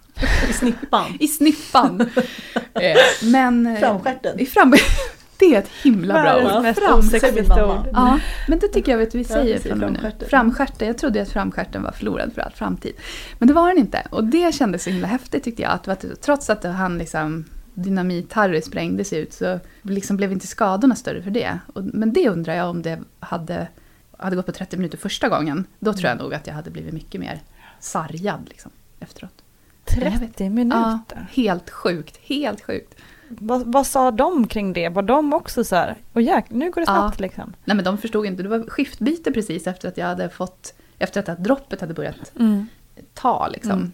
[0.51, 1.17] I snippan.
[1.21, 2.01] I snippan.
[2.75, 2.97] eh,
[3.33, 3.67] men...
[3.67, 4.41] eh, Framstjärten.
[4.41, 4.75] I fram,
[5.39, 6.63] det är ett himla bra ord.
[6.63, 7.81] mest fram- osexiga säger min mamma.
[7.81, 7.87] ord.
[7.93, 10.27] Ja, men det tycker jag vet vi Ja, säger från och med nu.
[10.27, 10.87] Framstjärten.
[10.89, 12.93] Jag trodde att framstjärten var förlorad för all framtid.
[13.39, 14.03] Men det var den inte.
[14.11, 15.73] Och det kändes så himla häftigt tyckte jag.
[15.73, 21.23] Att, att trots att han liksom dynamit-Harry sprängdes ut så liksom blev inte skadorna större
[21.23, 21.59] för det.
[21.75, 23.69] Och, men det undrar jag om det hade,
[24.19, 25.65] hade gått på 30 minuter första gången.
[25.79, 27.41] Då tror jag nog att jag hade blivit mycket mer
[27.81, 28.71] sargad liksom,
[29.01, 29.33] efteråt.
[29.91, 30.21] Jag vet.
[30.21, 31.27] 30 Ja, minuter.
[31.33, 32.95] helt sjukt, helt sjukt.
[33.29, 34.89] Vad, vad sa de kring det?
[34.89, 36.95] Var de också så här, och jäk, nu går det Ja.
[36.95, 37.53] snabbt liksom?
[37.65, 41.21] Nej men de förstod inte, det var skiftbyte precis efter att jag hade fått, efter
[41.21, 42.67] att det droppet hade börjat Mm.
[43.15, 43.73] ta liksom.
[43.73, 43.93] Mm.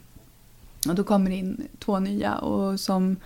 [0.89, 3.17] Och då kommer det in två nya och som,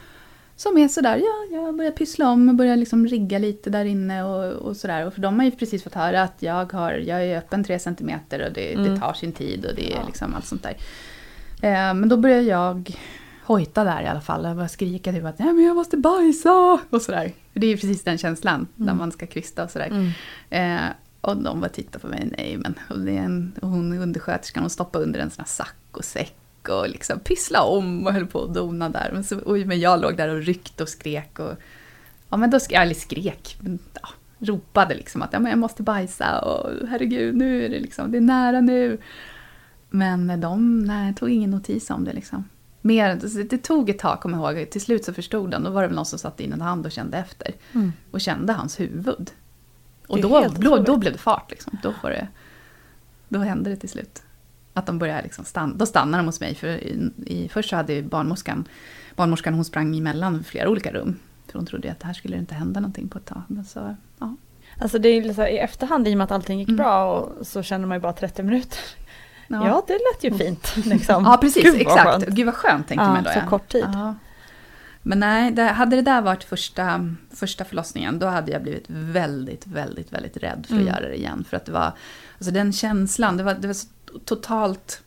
[0.56, 4.22] som är sådär, ja, jag börjar pyssla om och börjar liksom rigga lite där inne
[4.24, 5.06] och, och sådär.
[5.06, 7.78] Och för de har ju precis fått höra att jag, har, jag är öppen tre
[7.78, 9.00] centimeter och det, det Mm.
[9.00, 10.76] tar sin tid och det är liksom allt sånt där.
[11.62, 12.96] Eh, men då börjar jag
[13.48, 14.44] hojta där i alla fall.
[14.44, 17.32] Jag börjar skrika typ att Nej, men jag måste bajsa och sådär.
[17.52, 19.86] För det är ju precis den känslan när man ska kvista och sådär.
[19.86, 20.10] Mm.
[20.50, 24.62] Eh, och de bara tittade på mig, nej men och det är en, hon undersköterskan,
[24.62, 26.36] hon stoppade under en sån här sack och säck
[26.68, 29.10] och liksom pyssla om och höll på att dona där.
[29.12, 31.52] Men, så, oj, men jag låg där och ryckte och skrek och
[32.28, 34.08] ja men då skrek, eller skrek, men, ja,
[34.38, 38.18] ropade liksom att ja, men jag måste bajsa och herregud nu är det liksom, det
[38.18, 38.98] är nära nu.
[39.90, 42.44] Men de nej, tog ingen notis om det liksom.
[42.88, 44.70] Mer, det tog ett tag, kommer jag ihåg.
[44.70, 45.64] Till slut så förstod de.
[45.64, 47.52] Då var det väl någon som satte in en hand och kände efter.
[47.72, 47.92] Mm.
[48.10, 49.30] Och kände hans huvud.
[50.06, 51.50] Och då, då, då blev det fart.
[51.50, 51.78] Liksom.
[51.82, 52.28] Då, får det,
[53.28, 54.22] då hände det till slut.
[54.74, 55.74] Att de började liksom stanna.
[55.74, 56.54] Då stannade de hos mig.
[56.54, 58.68] För i, i, först så hade barnmorskan,
[59.16, 61.16] barnmorskan hon sprang emellan flera olika rum.
[61.46, 63.42] För hon trodde att här skulle det inte hända någonting på ett tag.
[63.46, 64.36] Men så, ja.
[64.80, 66.76] Alltså det är här, i efterhand i och med att allting gick Mm.
[66.76, 68.78] bra och så känner man ju bara 30 minuter.
[69.48, 71.24] Ja, Ja, det lät ju fint liksom.
[71.24, 71.62] ja precis.
[71.62, 72.02] Gud, exakt.
[72.04, 72.26] skönt.
[72.26, 73.30] Gud vad skönt tänkte Ja, man då.
[73.30, 73.84] så kort tid.
[73.92, 74.14] Ja.
[75.02, 79.66] Men nej, det, hade det där varit första, första förlossningen, då hade jag blivit väldigt,
[79.66, 80.86] väldigt, väldigt rädd för att Mm.
[80.86, 81.44] göra det igen.
[81.50, 81.92] För att det var,
[82.38, 83.86] alltså den känslan, det var, det var så
[84.24, 85.02] totalt...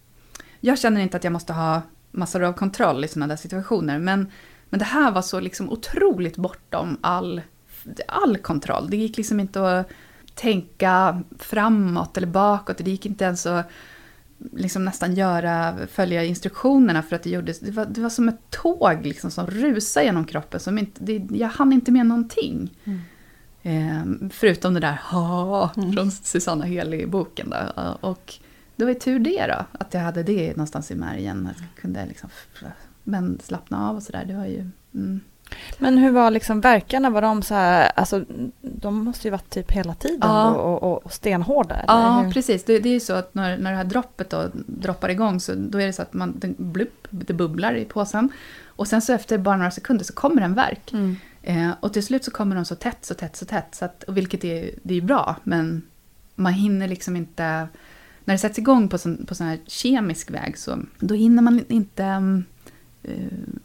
[0.59, 4.31] Jag känner inte att jag måste ha massor av kontroll i sådana där situationer, men,
[4.69, 7.41] men det här var så liksom otroligt bortom all,
[8.07, 8.89] all kontroll.
[8.89, 9.87] Det gick liksom inte att
[10.35, 13.69] tänka framåt eller bakåt, det gick inte ens att
[14.51, 18.49] liksom nästan göra, följa instruktionerna för att det gjordes, det var, det var som ett
[18.49, 20.59] tåg liksom som rusade genom kroppen.
[20.59, 22.77] Som inte, det, jag hann inte med någonting.
[23.63, 27.49] Eh, förutom det där ha från Susanna Heli-boken.
[27.49, 27.97] Då.
[28.01, 28.33] Och
[28.75, 31.47] det var ju tur det då, att jag hade det någonstans i märgen.
[31.47, 32.29] Att jag kunde liksom,
[33.03, 34.69] men slappna av och sådär, det var ju...
[34.93, 35.19] Mm.
[35.77, 37.09] Men hur var liksom verkarna?
[37.09, 38.25] Var de så här, alltså
[38.61, 40.49] de måste ju varit typ hela tiden Ja.
[40.51, 41.75] och, och, och stenhårda?
[41.75, 42.31] eller Ja, hur?
[42.31, 42.63] precis.
[42.63, 45.53] Det, det är ju så att när, när det här droppet då droppar igång så
[45.55, 48.29] då är det så att man, det, blupp, det bubblar i påsen.
[48.65, 50.91] Och sen så efter bara några sekunder så kommer en verk.
[50.93, 51.15] Mm.
[51.43, 53.75] Eh, och till slut så kommer de så tätt, så tätt, så tätt.
[53.75, 55.81] Så att, och vilket är, det är bra, men
[56.35, 57.67] man hinner liksom inte...
[58.25, 61.65] När det sätts igång på sån, på sån här kemisk väg så då hinner man
[61.69, 62.45] inte mm,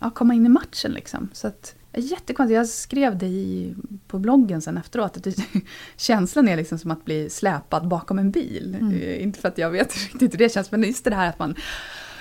[0.00, 0.92] ja, komma in i matchen.
[0.92, 1.28] Liksom.
[1.32, 2.56] Så att, jättekonstigt.
[2.56, 3.74] Jag skrev det i,
[4.06, 5.16] på bloggen sen efteråt.
[5.16, 5.26] Att
[5.96, 8.76] känslan är liksom som att bli släpad bakom en bil.
[8.80, 8.92] Mm.
[8.92, 11.38] Eh, inte för att jag vet riktigt hur det känns, men just det här att
[11.38, 11.54] man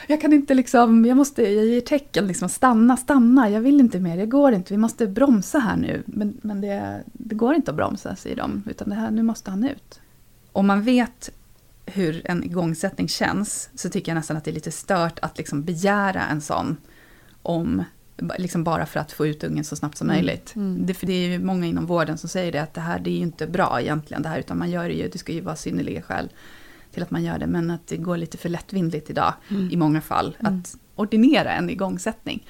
[0.08, 4.00] jag kan inte liksom, jag måste, jag ger tecken liksom, stanna, stanna, jag vill inte
[4.00, 6.04] mer, det går inte, vi måste bromsa här nu.
[6.06, 9.52] Men, men det, det går inte att bromsa, säger de, utan det här, nu måste
[9.52, 10.00] han ut.
[10.52, 11.32] Om man vet
[11.86, 15.64] hur en igångsättning känns, så tycker jag nästan att det är lite stört att liksom
[15.64, 16.78] begära en sån,
[17.46, 17.84] om,
[18.38, 20.16] liksom bara för att få ut ungen så snabbt som Mm.
[20.18, 20.54] möjligt.
[20.88, 23.10] Det, för det är ju många inom vården som säger det, att det här det
[23.10, 25.42] är ju inte bra egentligen, det här, utan man gör det ju, det ska ju
[25.42, 26.30] vara synnerliga skäl
[26.92, 29.34] till att man gör det, men att det går lite för lättvindigt idag
[29.72, 32.48] i många fall att ordinera en igångsättning.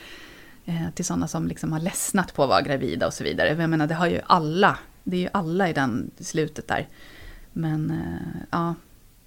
[0.66, 3.56] Eh, till sådana som liksom har ledsnat på att vara gravida och så vidare.
[3.60, 6.88] Jag menar, det har ju alla, det är ju alla i den slutet där.
[7.54, 8.76] Men eh, ja,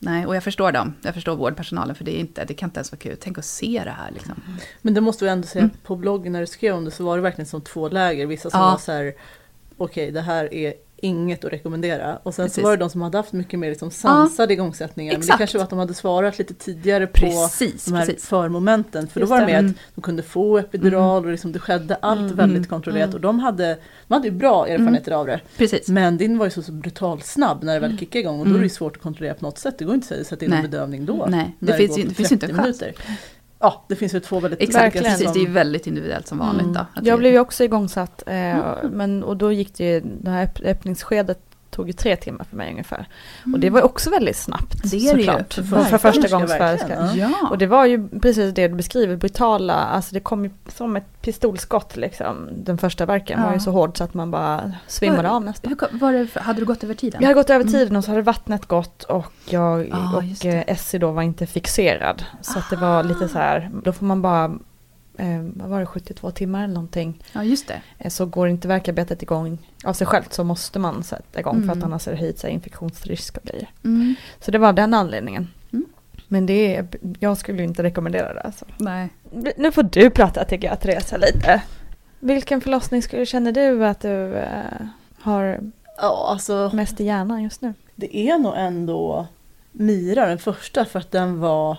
[0.01, 0.95] Nej, och jag förstår dem.
[1.03, 3.17] Jag förstår vårdpersonalen, för det, är inte, det kan inte ens vara kul.
[3.21, 4.35] Tänk att se det här liksom.
[4.83, 5.77] Men det måste vi ändå säga, Mm.
[5.85, 8.27] på bloggen när du skrev om det så var det verkligen som två läger.
[8.27, 8.71] Vissa som Ja.
[8.71, 9.15] var så här,
[9.77, 12.19] okej det här är inget att rekommendera.
[12.23, 12.55] Och sen Precis.
[12.57, 15.13] så var det de som hade haft mycket mer liksom sansade igångsättningar.
[15.13, 18.27] Men det kanske var att de hade svarat lite tidigare på Precis, de här precis.
[18.29, 19.09] förmomenten.
[19.09, 19.53] För Just då var det det.
[19.53, 19.71] med Mm.
[19.71, 23.15] att de kunde få epidural och liksom det skedde allt Mm, väldigt mm, kontrollerat.
[23.15, 25.41] Och de hade, de hade ju bra erfarenheter av det.
[25.57, 25.89] Precis.
[25.89, 28.51] Men din var ju så, så brutalt snabb när det väl kickade igång och då
[28.51, 28.71] är det ju Mm.
[28.71, 29.75] svårt att kontrollera på något sätt.
[29.79, 31.27] Det går inte att sätta in en bedövning då.
[31.29, 32.83] Nej, det det finns ju inte en 30 chans.
[33.61, 35.05] Ja, det finns ju två väldigt Exakt, Verkligen.
[35.05, 35.25] precis.
[35.25, 36.73] som- Det är ju väldigt individuellt som vanligt Mm.
[36.95, 37.01] då.
[37.05, 38.57] Jag blev ju också igångsatt, eh,
[38.91, 42.57] men, och då gick det ju, det här öpp- öppningsskedet tog ju tre timmar för
[42.57, 43.09] mig ungefär.
[43.53, 45.27] Och det var ju också väldigt snabbt Det är det ju.
[45.27, 45.53] såklart.
[45.55, 47.31] För För, för första verkligen, Ja.
[47.51, 51.23] Och det var ju precis det du beskriver, brutala, alltså det kom ju som ett
[51.23, 52.49] pistolskott liksom.
[52.57, 53.61] Den första verken var ju Ja.
[53.61, 55.77] så hård så att man bara svimmade Var- av nästan.
[55.91, 57.21] Hur, var det, hade du gått över tiden?
[57.21, 57.73] Jag hade gått över Mm.
[57.73, 61.47] tiden och så hade vattnet gått och jag Ah, och eh, Essie då var inte
[61.47, 62.25] fixerad.
[62.43, 64.53] Så att det var lite så här, då får man bara,
[65.19, 67.23] eh, vad var det, 72 timmar eller någonting.
[67.33, 67.81] Ja, just det.
[67.99, 71.63] Eh, Så går inte verkarbetet igång av sig självt så måste man sätta igång för
[71.63, 71.79] Mm.
[71.79, 73.69] att annars är det höjt sig infektionsrisk och grejer.
[73.85, 74.15] Mm.
[74.41, 75.49] Så det var den anledningen.
[75.73, 75.87] Mm.
[76.29, 76.87] Men det är,
[77.21, 78.65] jag skulle inte rekommendera det alltså.
[78.79, 79.09] Nej.
[79.57, 81.63] Nu får du prata tycker jag Teresa lite.
[82.21, 84.87] Vilken förlossning skulle, känner du att du eh,
[85.21, 85.61] har
[86.01, 87.75] Ja, alltså mest i hjärnan just nu?
[87.95, 89.27] det är nog ändå
[89.73, 91.79] Mira den första för att den var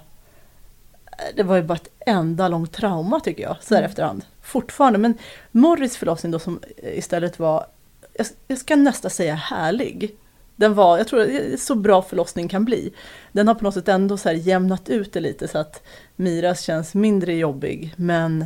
[1.35, 3.89] det var ju bara ett enda långt trauma tycker jag, så här Mm.
[3.89, 4.25] efterhand.
[4.41, 5.17] Fortfarande, men
[5.51, 7.65] Morris förlossning då som istället var,
[8.13, 10.15] jag, jag ska nästan säga härlig.
[10.55, 12.93] Den var, jag tror, det är så bra förlossning kan bli.
[13.31, 15.83] Den har på något sätt ändå så här jämnat ut det lite så att
[16.15, 17.93] Miras känns mindre jobbig.
[17.95, 18.45] Men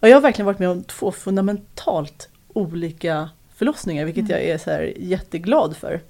[0.00, 4.32] jag har verkligen varit med om två fundamentalt olika förlossningar, vilket Mm.
[4.32, 6.00] jag är så jätteglad för.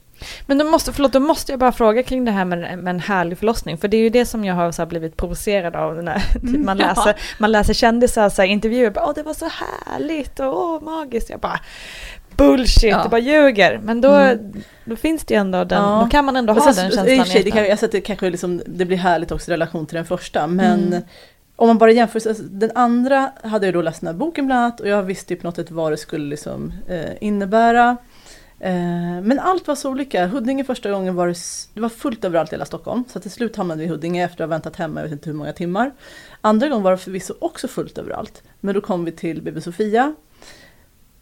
[0.47, 3.01] Men då måste, förlåt, då måste jag bara fråga kring det här med, med en
[3.01, 3.79] härlig förlossning.
[3.79, 6.03] För det är ju det som jag har så blivit provocerad av.
[6.03, 6.87] När typ man, ja.
[6.87, 8.93] läser, man läser kändisar så här, intervjuer.
[8.97, 9.49] Åh, det var så
[9.87, 11.31] härligt och åh, magiskt.
[11.31, 11.61] Jag bara
[12.37, 13.03] bullshit, Ja.
[13.03, 13.81] det bara ljuger.
[13.83, 14.53] Men då, Mm.
[14.85, 16.01] då finns det ju ändå den, Ja.
[16.05, 17.65] då kan man ändå Och ha sen- den i och känslan för sig, det, kan,
[17.65, 20.47] jag sätter kanske liksom, det blir härligt också i relation till den första.
[20.47, 21.03] Men Mm.
[21.57, 24.61] om man bara jämför, så- den andra hade jag då läst den här boken bland
[24.65, 27.97] annat och jag visste ju på något sätt vad det skulle liksom, eh, innebära.
[28.61, 30.27] Eh, men allt var så olika.
[30.27, 31.39] Huddinge första gången var det,
[31.75, 33.05] det var fullt överallt i hela Stockholm.
[33.09, 35.31] Så till slut hamnade vi i Huddinge efter att ha väntat hemma, jag vet inte
[35.31, 35.93] hur många timmar.
[36.41, 38.43] Andra gången var det förvisso också fullt överallt.
[38.61, 40.15] Men då kom vi till BB Sofia.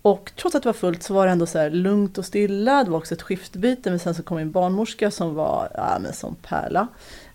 [0.03, 2.85] Och trots att det var fullt så var det ändå så här lugnt och stilla.
[2.85, 6.13] Det var också ett skiftbyte men sen så kom en barnmorska som var ja, men
[6.13, 6.89] som pärla.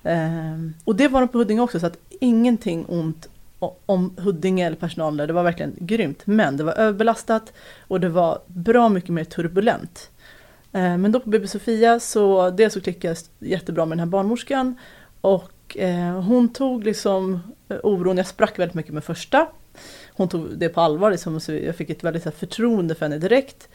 [0.04, 3.30] Eh, och det var de på Huddinge också så att ingenting ont
[3.86, 5.28] om Huddinge eller personalen där.
[5.28, 6.22] Det var verkligen grymt.
[6.26, 7.54] Men det var överbelastat
[7.88, 10.10] och det var bra mycket mer turbulent.
[10.72, 14.12] Eh, men då på BB Sofia så dels så klickade jag jättebra med den här
[14.12, 14.76] barnmorskan.
[15.22, 19.48] Och eh, hon tog liksom eh, oron, jag sprack väldigt mycket med första.
[20.14, 23.70] Hon tog det på allvar, liksom, så jag fick ett väldigt förtroende för henne direkt.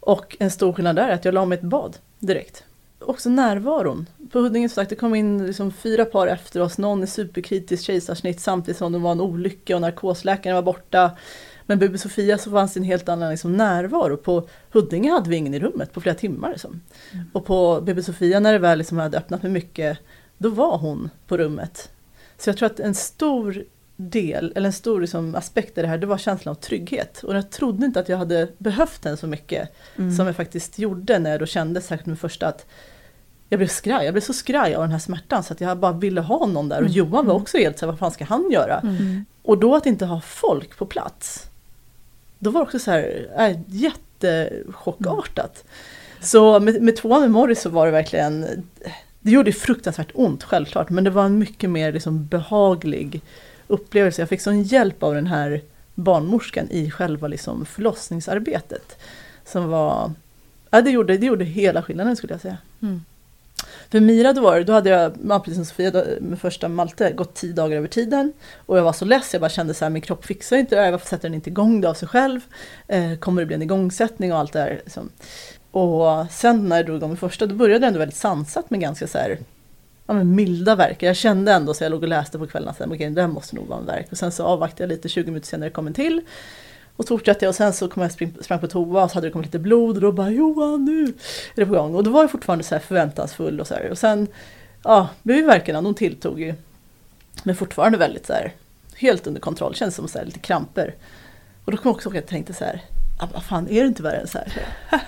[0.00, 2.64] Och en stor skillnad där är att jag la mig i ett bad direkt.
[3.06, 4.06] Också närvaron.
[4.32, 7.86] På Huddinge som sagt, det kom in liksom fyra par efter oss, någon i superkritiskt
[7.86, 11.10] kejsarsnitt samtidigt som det var en olycka och narkosläkaren var borta.
[11.66, 14.16] Men BB Sofia så fanns det en helt annan liksom, närvaro.
[14.16, 16.50] På Huddinge hade vi ingen i rummet på flera timmar.
[16.50, 16.80] Liksom.
[17.32, 19.98] Och på BB Sofia när det väl liksom hade öppnat med mycket,
[20.38, 21.90] då var hon på rummet.
[22.38, 23.64] Så jag tror att en stor
[23.96, 27.22] del, eller en stor liksom aspekt i det här, det var känslan av trygghet.
[27.22, 30.16] Och jag trodde inte att jag hade behövt den så mycket Mm.
[30.16, 32.66] som jag faktiskt gjorde när jag då kände, särskilt med första, att
[33.54, 34.04] jag blev skraj.
[34.04, 36.68] Jag blev så skraj av den här smärtan så att jag bara ville ha någon
[36.68, 36.82] där.
[36.82, 38.80] Och Johan var också helt så här, vad fan ska han göra?
[38.80, 39.24] Mm.
[39.42, 41.46] Och då att inte ha folk på plats.
[42.38, 45.64] Då var det också så här, äh, jättechockartat.
[46.20, 48.46] Så med, med tvåan med Morris så var det verkligen,
[49.20, 53.20] det gjorde fruktansvärt ont självklart, men det var en mycket mer liksom behaglig
[53.66, 54.22] upplevelse.
[54.22, 55.60] Jag fick sån hjälp av den här
[55.94, 58.98] barnmorskan i själva liksom förlossningsarbetet.
[59.44, 60.12] Som var,
[60.70, 62.56] ja, det, gjorde, det gjorde hela skillnaden skulle jag säga.
[62.82, 63.04] Mm.
[63.94, 66.68] För Mira då var det, då hade jag, ja, precis som Sofia, då, med första
[66.68, 68.32] Malte, gått tio dagar över tiden.
[68.66, 70.82] Och jag var så less, jag bara kände så här, min kropp fixar inte det
[70.82, 72.40] här, varför sätter den inte igång det av sig själv?
[72.88, 74.80] Eh, kommer det bli en igångsättning och allt det där?
[74.84, 75.10] Liksom.
[75.70, 78.80] Och sen när jag drog igång med första, då började det ändå väldigt sansat med
[78.80, 79.38] ganska så här,
[80.06, 81.06] ja, men milda verkar.
[81.06, 83.56] Jag kände ändå så jag låg och läste på kvällarna, att okay, det här måste
[83.56, 84.06] nog vara en verk.
[84.10, 86.20] Och sen så avvaktade jag lite, 20 minuter senare kom en till.
[86.96, 89.14] Och så fortsatte jag och sen så kom jag spring, sprang på toa och så
[89.14, 91.04] hade det kommit lite blod och då bara Johan nu
[91.54, 91.94] är det på gång.
[91.94, 93.90] Och då var jag fortfarande så här förväntansfull och så här.
[93.90, 94.28] Och sen
[94.82, 96.54] ja, verkarna, de tilltog ju.
[97.42, 98.52] Men fortfarande väldigt så här
[98.96, 100.94] helt under kontroll, känns som så här, lite kramper.
[101.64, 102.82] Och då kom jag också ihåg att jag tänkte så här,
[103.18, 104.66] ah, vad fan är det inte värre än så här?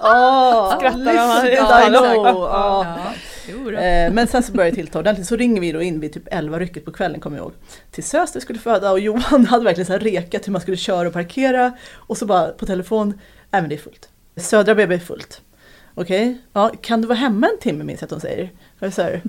[0.00, 1.04] Åh, Skrattar de?
[1.04, 1.54] listen,
[2.34, 2.84] Ja.
[2.84, 3.12] Ja.
[3.72, 6.28] Eh, men sen så började det tillta ordentligt, så ringer vi då in vid typ
[6.30, 7.52] 11 rycket på kvällen kommer jag ihåg.
[7.90, 11.08] Till Söster skulle föda och Johan hade verkligen så här rekat hur man skulle köra
[11.08, 11.72] och parkera.
[11.94, 13.08] Och så bara på telefon,
[13.50, 14.08] nej men det är fullt.
[14.36, 15.40] Södra BB är fullt.
[15.94, 18.50] Okej, ja, kan du vara hemma en timme minns jag att hon säger.
[18.78, 19.22] Jag så här,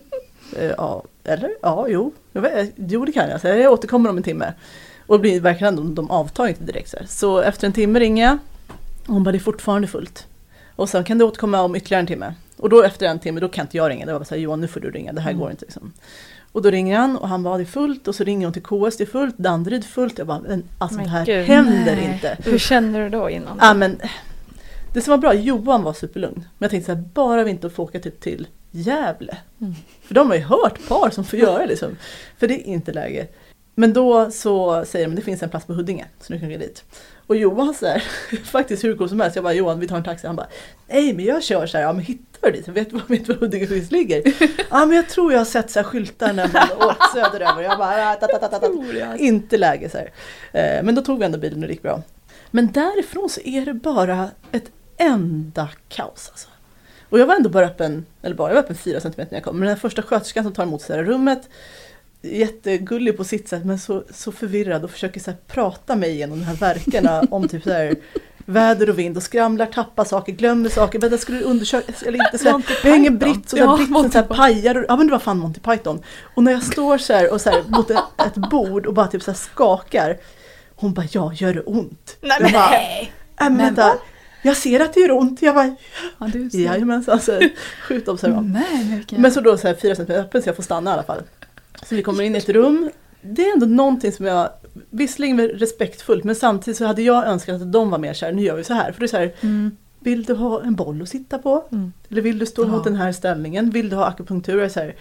[0.56, 1.50] eh, ja, eller?
[1.62, 2.12] Ja, jo.
[2.32, 3.40] Jag vet, eh, jo det kan jag.
[3.40, 4.52] Så jag återkommer om en timme.
[5.06, 6.88] Och det blir verkligen, de, de avtar inte direkt.
[6.88, 7.06] Så, här.
[7.06, 8.38] så efter en timme ringer jag.
[9.06, 10.26] Och hon bara, det är fortfarande fullt.
[10.76, 12.34] Och sen kan du återkomma om ytterligare en timme.
[12.58, 14.06] Och då efter en timme, då kan inte jag ringa.
[14.06, 15.64] Det var bara så här, Johan nu får du ringa, det här går inte.
[15.64, 15.92] Liksom.
[16.52, 18.08] Och då ringer han och han bara, det är fullt.
[18.08, 19.38] Och så ringer hon till KS, det är fullt.
[19.38, 20.18] Danderyd fullt.
[20.18, 22.10] Jag bara, men alltså Men det här gud, händer nej.
[22.14, 22.36] inte.
[22.44, 23.58] Hur känner du då innan?
[23.60, 24.00] Ja, men,
[24.94, 26.34] det som var bra, Johan var superlugn.
[26.34, 29.36] Men jag tänkte så här, bara vi inte får åka typ till Gävle.
[29.60, 29.74] Mm.
[30.02, 31.96] För de har ju hört par som får göra det liksom.
[32.38, 33.26] För det är inte läge.
[33.78, 36.54] Men då så säger de, det finns en plats på Huddinge, så nu kan vi
[36.54, 36.84] gå dit.
[37.26, 38.02] Och Johan här,
[38.44, 40.26] faktiskt hur cool som helst, jag bara Johan vi tar en taxi.
[40.26, 40.46] Han bara,
[40.88, 42.68] nej men jag kör så här, ja men hittar du dit?
[42.68, 44.22] Vet, du var Huddinge finns ligger?
[44.70, 47.62] ja men jag tror jag har sett så här skyltar när man åkt söderöver.
[47.62, 49.16] Jag bara, ah, ta, ta.
[49.16, 50.12] inte läge så här.
[50.52, 52.02] Eh, Men då tog vi ändå bilen och det gick bra.
[52.50, 56.48] Men därifrån så är det bara ett enda kaos alltså.
[57.08, 59.42] Och jag var ändå bara öppen, eller bara, jag var öppen 4 cm när jag
[59.42, 59.58] kom.
[59.58, 61.48] Men den första sköterskan som tar emot sig i rummet,
[62.22, 66.44] jättegullig på sitt sätt men så, så förvirrad och försöker så prata mig igenom de
[66.44, 67.94] här verkarna om typ så här
[68.44, 70.98] väder och vind och skramlar, tappar saker, glömmer saker.
[70.98, 72.38] Vänta, skulle du undersöka eller inte?
[72.38, 74.74] Så här, har ingen britt och Ja, britsen så här pajar.
[74.74, 76.02] Och, ja men det var fan Monty Python.
[76.34, 79.22] Och när jag står så här och så här mot ett, bord och bara typ
[79.22, 80.16] så här skakar.
[80.74, 82.16] Hon bara, ja gör det ont?
[82.20, 83.12] Nej, Jag bara, nej.
[83.40, 83.94] "Nej, men vänta,
[84.42, 85.42] jag ser att det gör ont.
[85.42, 85.76] Jag bara,
[86.18, 87.50] Ja, jajamensan, så här,
[87.88, 88.56] sjukt observant.
[89.22, 91.22] Men så då så här 4 cm öppen så jag får stanna i alla fall.
[91.88, 92.90] Så vi kommer in i ett rum.
[93.22, 94.50] Det är ändå någonting som jag,
[94.90, 98.56] visserligen respektfullt men samtidigt så hade jag önskat att de var mer såhär, nu gör
[98.56, 98.92] vi så här.
[98.92, 99.76] För det är så här, Mm.
[100.00, 101.64] vill du ha en boll att sitta på?
[101.72, 101.92] Mm.
[102.08, 102.68] Eller vill du stå Ja.
[102.68, 103.70] mot den här ställningen?
[103.70, 104.60] Vill du ha akupunktur?
[104.62, 104.94] Jag, så här,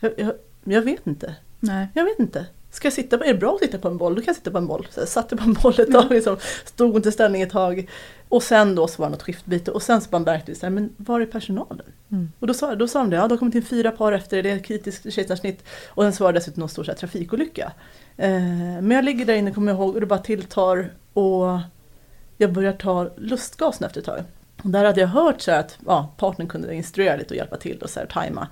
[0.00, 0.32] jag, jag,
[0.64, 1.34] jag vet inte.
[1.60, 1.88] Nej.
[1.94, 2.46] Jag vet inte.
[2.72, 4.14] Ska jag sitta på, är det bra att sitta på en boll?
[4.14, 4.86] Då kan jag sitta på en boll.
[4.90, 7.90] Så jag satte på en boll ett tag, liksom, stod inte ställning ett tag.
[8.28, 10.70] Och sen då så var det något skiftbyte och sen så bara märkte så här,
[10.70, 11.86] men var är personalen?
[12.10, 12.32] Mm.
[12.38, 14.42] Och då sa, då sa de det, ja det har kommit in fyra par efter
[14.42, 15.64] det, är kritiskt kejsarsnitt.
[15.88, 17.72] Och sen så var det dessutom någon stor så här, trafikolycka.
[18.16, 18.30] Eh,
[18.80, 21.58] men jag ligger där inne kommer jag ihåg och det bara tilltar och
[22.36, 24.24] jag börjar ta lustgasen efter ett tag.
[24.62, 27.78] Och där hade jag hört så att ja, partnern kunde instruera lite och hjälpa till
[27.82, 28.48] och så här, tajma.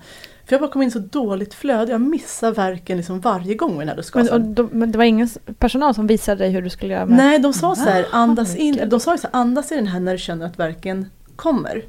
[0.51, 3.79] För jag bara kom in så dåligt flöde, jag missar verken liksom varje gång med
[3.79, 4.33] den här Men, lustgasen.
[4.33, 7.17] och då, men det var ingen personal som visade dig hur du skulle göra med
[7.17, 9.75] Nej, de sa så här, andas men in, de sa ju så här, andas i
[9.75, 11.85] den här när du känner att verken kommer.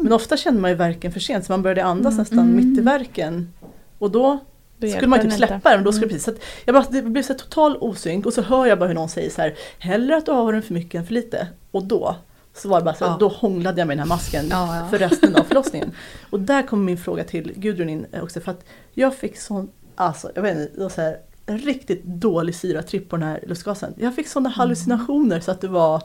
[0.00, 2.80] Men ofta känner man ju verken för sent så man började andas nästan mitt i
[2.80, 3.52] verken.
[3.98, 4.38] Och då
[4.78, 5.70] skulle man typ den släppa inte.
[5.70, 5.84] den.
[5.84, 8.32] Då skulle det, precis, så att jag bara, det blev så här total osynk och
[8.32, 10.74] så hör jag bara hur någon säger så här, hellre att du har den för
[10.74, 11.46] mycket än för lite.
[11.70, 12.16] Och då
[12.60, 13.16] så var det bara så Ja.
[13.20, 14.88] då hånglade jag med den här masken Ja, ja.
[14.88, 15.92] för resten av förlossningen.
[16.30, 20.30] Och där kommer min fråga till Gudrun in också för att jag fick sån, alltså
[20.34, 23.94] jag vet inte, så här, riktigt dålig syratripp på den här lustgasen.
[23.98, 26.02] Jag fick sådana hallucinationer så att det var,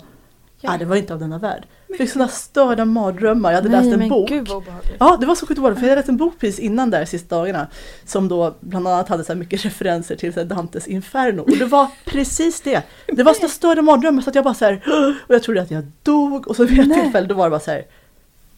[0.65, 0.77] ja.
[0.77, 1.63] det var inte av denna värld.
[1.87, 4.29] Jag fick sådana störda mardrömmar, jag hade läst en men bok.
[4.29, 4.95] gud vad obehagligt.
[4.99, 7.05] Ja, det var så sjukt obehagligt för jag hade läst en bok precis innan där
[7.05, 7.67] sista dagarna
[8.05, 11.57] som då bland annat hade så här mycket referenser till så här Dantes Inferno och
[11.57, 12.83] det var precis det.
[13.07, 14.81] Det var så större mardrömmar så att jag bara så här
[15.27, 17.01] och jag trodde att jag dog och så vid ett Nej.
[17.01, 17.85] tillfälle då var det bara så här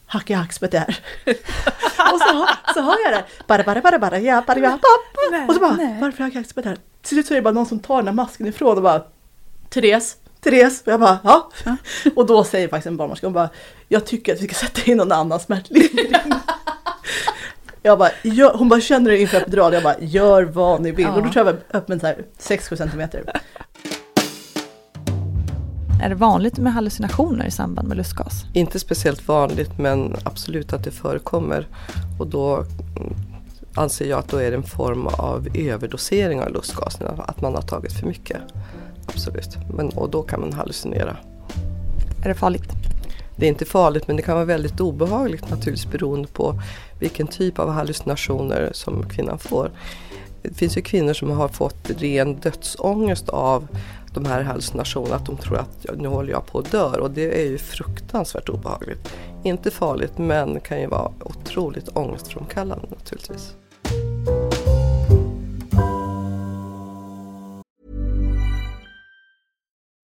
[0.07, 0.99] hacka i hackspett där.
[2.13, 3.23] och så, så hör jag det.
[3.47, 5.47] Bara, bara, bara, bara, ja, bara, ja, papp.
[5.47, 5.97] Och så bara, nej.
[6.01, 6.77] varför har jag hackspett här?
[7.01, 9.03] Till slut så är det bara någon som tar den här masken ifrån och bara,
[9.69, 10.17] Therese,
[10.49, 10.81] Therese.
[10.85, 11.49] Och jag bara, ja.
[12.15, 13.49] Och då säger faktiskt en barnmorska, hon bara,
[13.87, 16.11] jag tycker att vi ska sätta in någon annan smärtlindring.
[17.83, 19.73] Jag bara, gör, hon bara, känner du inför epidural?
[19.73, 21.05] Jag bara, gör vad ni vill.
[21.05, 21.13] Ja.
[21.13, 23.23] Och då tror jag jag öppen så här 6-7 centimeter.
[26.03, 28.45] Är det vanligt med hallucinationer i samband med lustgas?
[28.53, 31.67] Inte speciellt vanligt men absolut att det förekommer.
[32.19, 32.65] Och då
[33.75, 37.61] anser jag att då är det en form av överdosering av lustgaserna, att man har
[37.61, 38.37] tagit för mycket.
[39.07, 39.57] Absolut.
[39.73, 41.17] Men, och då kan man hallucinera.
[42.23, 42.71] Är det farligt?
[43.35, 46.61] Det är inte farligt men det kan vara väldigt obehagligt naturligtvis beroende på
[46.99, 49.71] vilken typ av hallucinationer som kvinnan får.
[50.41, 53.67] Det finns ju kvinnor som har fått ren dödsångest av
[54.13, 57.41] de här hallucinationerna, att de tror att nu håller jag på att dö och det
[57.41, 59.13] är ju fruktansvärt obehagligt.
[59.43, 63.55] Inte farligt men kan ju vara otroligt ångestframkallande naturligtvis.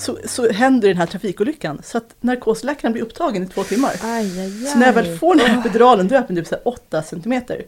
[0.00, 3.92] så, så händer den här trafikolyckan så att narkosläkaren blir upptagen i två timmar.
[4.02, 6.54] Aj, aj, Så när jag väl får den här epiduralen då är den typ så
[6.54, 7.62] här 8 centimeter.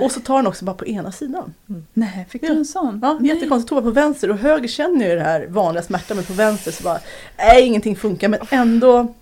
[0.00, 1.54] Och så tar den också bara på ena sidan.
[1.92, 3.00] Nej, fick du en sån?
[3.02, 3.68] Ja, jättekonstigt.
[3.68, 6.72] Tog jag på vänster och höger känner ju det här vanliga smärtan men på vänster
[6.72, 7.00] så bara,
[7.36, 9.14] nej ingenting funkar men ändå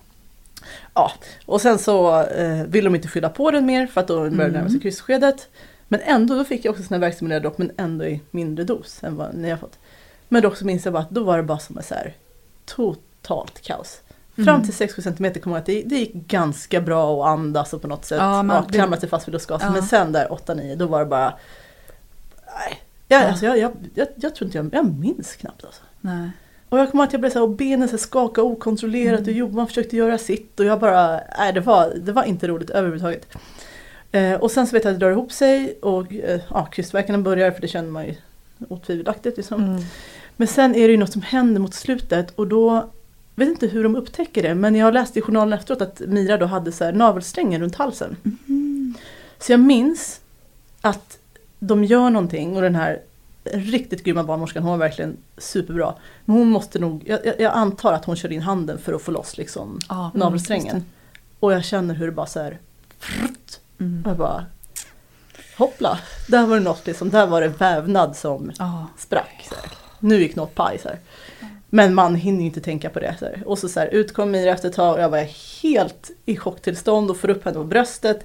[0.94, 1.12] Ja,
[1.46, 4.50] och sen så eh, vill de inte fylla på den mer för att då börjar
[4.50, 5.48] det närma sig kryssskedet.
[5.88, 9.04] Men ändå, då fick jag också såna här verkstimulerande dropp men ändå i mindre dos
[9.04, 9.78] än vad ni har fått.
[10.28, 12.14] Men då också minns jag bara att då var det bara som ett så här
[12.66, 14.00] totalt kaos.
[14.44, 17.82] Fram till 6-7 cm kommer jag att det, det gick ganska bra att andas och
[17.82, 19.66] på något sätt Ja, ja, man- klamra sig fast vid lustgasen.
[19.66, 19.72] Ja.
[19.72, 21.34] Men sen där 8-9 då var det bara
[22.58, 25.82] Nej, jag, alltså, jag, jag, jag, jag tror inte jag, jag minns knappt alltså.
[26.00, 26.30] Nej.
[26.68, 29.20] Och jag kommer ihåg att jag blev så här, och benen så här skaka okontrollerat
[29.20, 32.70] och Johan försökte göra sitt och jag bara, nej det var, det var inte roligt
[32.70, 33.36] överhuvudtaget.
[34.12, 37.18] Eh, och sen så vet jag att det drar ihop sig och eh, ja, krystvärkarna
[37.18, 38.14] börjar för det känner man ju
[38.68, 39.36] otvivelaktigt.
[39.36, 39.64] Liksom.
[39.64, 39.82] Mm.
[40.36, 42.90] Men sen är det ju något som händer mot slutet och då
[43.34, 46.46] vet inte hur de upptäcker det men jag läste i journalen efteråt att Mira då
[46.46, 48.16] hade så här navelsträngen runt halsen.
[49.38, 50.20] Så jag minns
[50.80, 51.18] att
[51.58, 53.00] de gör någonting och den här
[53.44, 55.94] riktigt grymma barnmorskan, hon var verkligen superbra.
[56.24, 59.02] Men hon måste nog, jag, jag- jag antar att hon kör in handen för att
[59.02, 60.84] få loss liksom Ja, mm, navelsträngen.
[61.40, 62.58] Och jag känner hur det bara så här,
[62.98, 64.02] frutt, Mm.
[64.06, 64.44] jag bara
[65.58, 68.86] hoppla, där var det något liksom, där var det vävnad som Ja.
[68.98, 69.46] sprack.
[69.48, 69.64] Så här.
[70.00, 70.98] Nu gick något paj så här.
[71.70, 73.16] Men man hinner ju inte tänka på det.
[73.18, 73.42] Så här.
[73.46, 75.28] Och så, så här, ut kom Mira efter ett tag och jag var
[75.62, 78.24] helt i chocktillstånd och får upp henne på bröstet.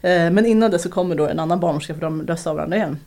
[0.00, 2.98] Eh, men innan det så kommer då en annan barnmorska för de röstar varandra igen.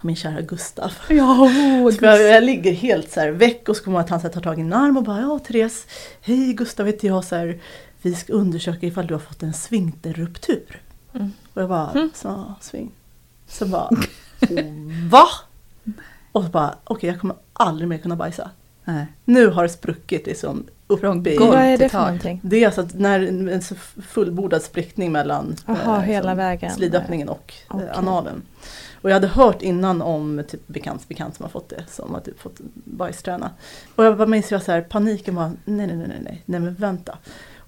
[0.00, 0.92] Min kära Gustav.
[1.08, 1.50] Ja,
[1.98, 4.32] Så jag, jag ligger helt så här väck och så kommer att han så här,
[4.34, 5.86] tar tag i min arm och bara ja Therese,
[6.20, 7.60] hej Gustav heter jag så här,
[8.02, 10.82] vi ska undersöka ifall du har fått en sfinkterruptur.
[11.14, 11.32] Mm.
[11.54, 12.90] Och jag bara, så sving.
[13.48, 13.90] Så bara,
[15.10, 15.26] va?
[16.34, 18.50] Och så bara, okej jag kommer aldrig mer kunna bajsa.
[18.84, 19.06] Nej.
[19.24, 21.38] Nu har det spruckit liksom upp Från i...
[21.38, 22.40] Vad är det för någonting?
[22.42, 23.20] Det är alltså att när
[23.52, 23.62] en
[24.08, 26.70] fullbordad sprickning mellan Jaha, eh, hela vägen.
[26.70, 27.88] slidöppningen och eh, Okej.
[27.94, 28.42] analen.
[29.02, 32.20] Och jag hade hört innan om typ bekant bekant som har fått det, som har
[32.20, 33.50] typ fått bajsträna.
[33.94, 36.60] Och jag bara minns jag så här, paniken var nej, nej, nej, nej, nej, nej,
[36.60, 37.18] men vänta.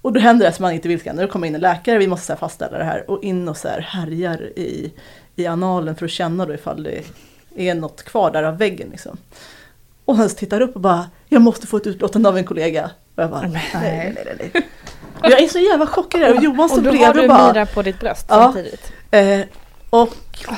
[0.01, 1.13] Och då händer det som man inte vill ska.
[1.13, 3.11] Det kommer in en läkare, vi måste så här fastställa det här.
[3.11, 4.93] Och in och så här härjar i,
[5.35, 7.03] i analen för att känna då ifall det
[7.57, 9.17] är något kvar där av väggen liksom.
[10.05, 12.89] Och han tittar upp och bara, jag måste få ett utlåtande av en kollega.
[13.15, 14.67] Och jag bara, nej, nej, nej, nej.
[15.23, 17.27] Och Jag är så jävla chockad och Johan Och står då har bredvid du och
[17.27, 18.35] bara, Mira på ditt bröst Ja.
[18.43, 18.91] samtidigt.
[19.11, 19.39] Eh,
[19.89, 20.13] och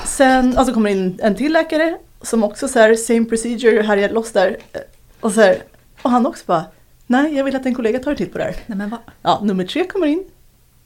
[0.06, 4.32] sen alltså kommer in en till läkare som också så här, same procedure, härjar loss
[4.32, 4.58] där.
[4.74, 4.80] Eh,
[5.20, 5.64] Och, så här,
[6.02, 6.64] och han också bara,
[7.08, 8.56] nej jag vill att en kollega tar en titt på det här.
[8.66, 9.00] Nej men vad?
[9.22, 10.24] Ja, nummer tre kommer in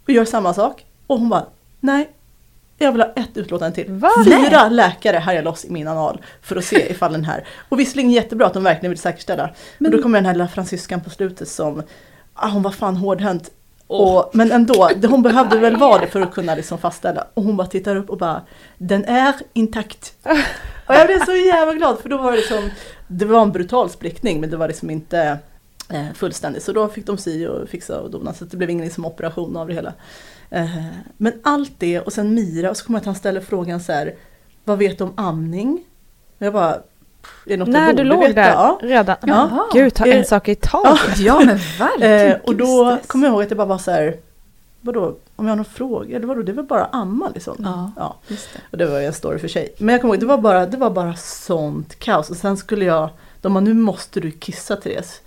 [0.03, 0.85] och gör samma sak.
[1.07, 1.45] Och hon bara,
[1.79, 2.09] nej
[2.77, 3.91] jag vill ha ett utlåtande till.
[3.91, 4.09] Va?
[4.25, 7.47] Fyra läkare härjar loss i min anal för att se ifall den här.
[7.69, 9.49] Och visserligen jättebra att de verkligen vill säkerställa.
[9.77, 11.83] Men då kommer den här lilla fransyskan på slutet som,
[12.33, 13.51] ah, hon var fan hårdhänt.
[13.87, 17.27] Och, men ändå, hon behövde väl vara det för att kunna liksom fastställa.
[17.33, 18.41] Och hon bara tittar upp och bara,
[18.77, 20.13] den är intakt.
[20.87, 22.69] Och jag blev så jävla glad för då var det liksom,
[23.07, 25.37] det var en brutal sprickning men det var liksom inte
[25.89, 26.63] eh, fullständigt.
[26.63, 29.57] Så då fick de sy och fixa och dona så det blev ingen liksom operation
[29.57, 29.93] av det hela.
[30.53, 30.77] Eh,
[31.17, 33.91] men allt det och sen Mira och så kommer jag att han ställer frågan så
[33.91, 34.15] här,
[34.63, 35.83] vad vet du om amning?
[36.39, 36.77] Och jag bara,
[37.45, 38.33] är något När du låg veta?
[38.33, 38.79] där Ja.
[38.81, 39.15] redan.
[39.21, 39.69] Ja.
[39.73, 40.99] Gud, ta Eh, en sak i taget.
[41.19, 42.31] Ja men verkligen.
[42.31, 44.15] Eh, och då kommer jag ihåg att det bara var så här,
[44.81, 47.55] vadå, om jag har någon fråga, eller vadå, det väl bara amma liksom.
[47.59, 47.91] Ja.
[47.95, 48.15] ja.
[48.27, 48.59] Just det.
[48.71, 49.73] Och det var en story för sig.
[49.77, 52.29] Men jag kommer ihåg, det var bara, det var bara sånt kaos.
[52.29, 53.09] Och sen skulle jag,
[53.41, 55.21] de bara, nu måste du kissa Therese.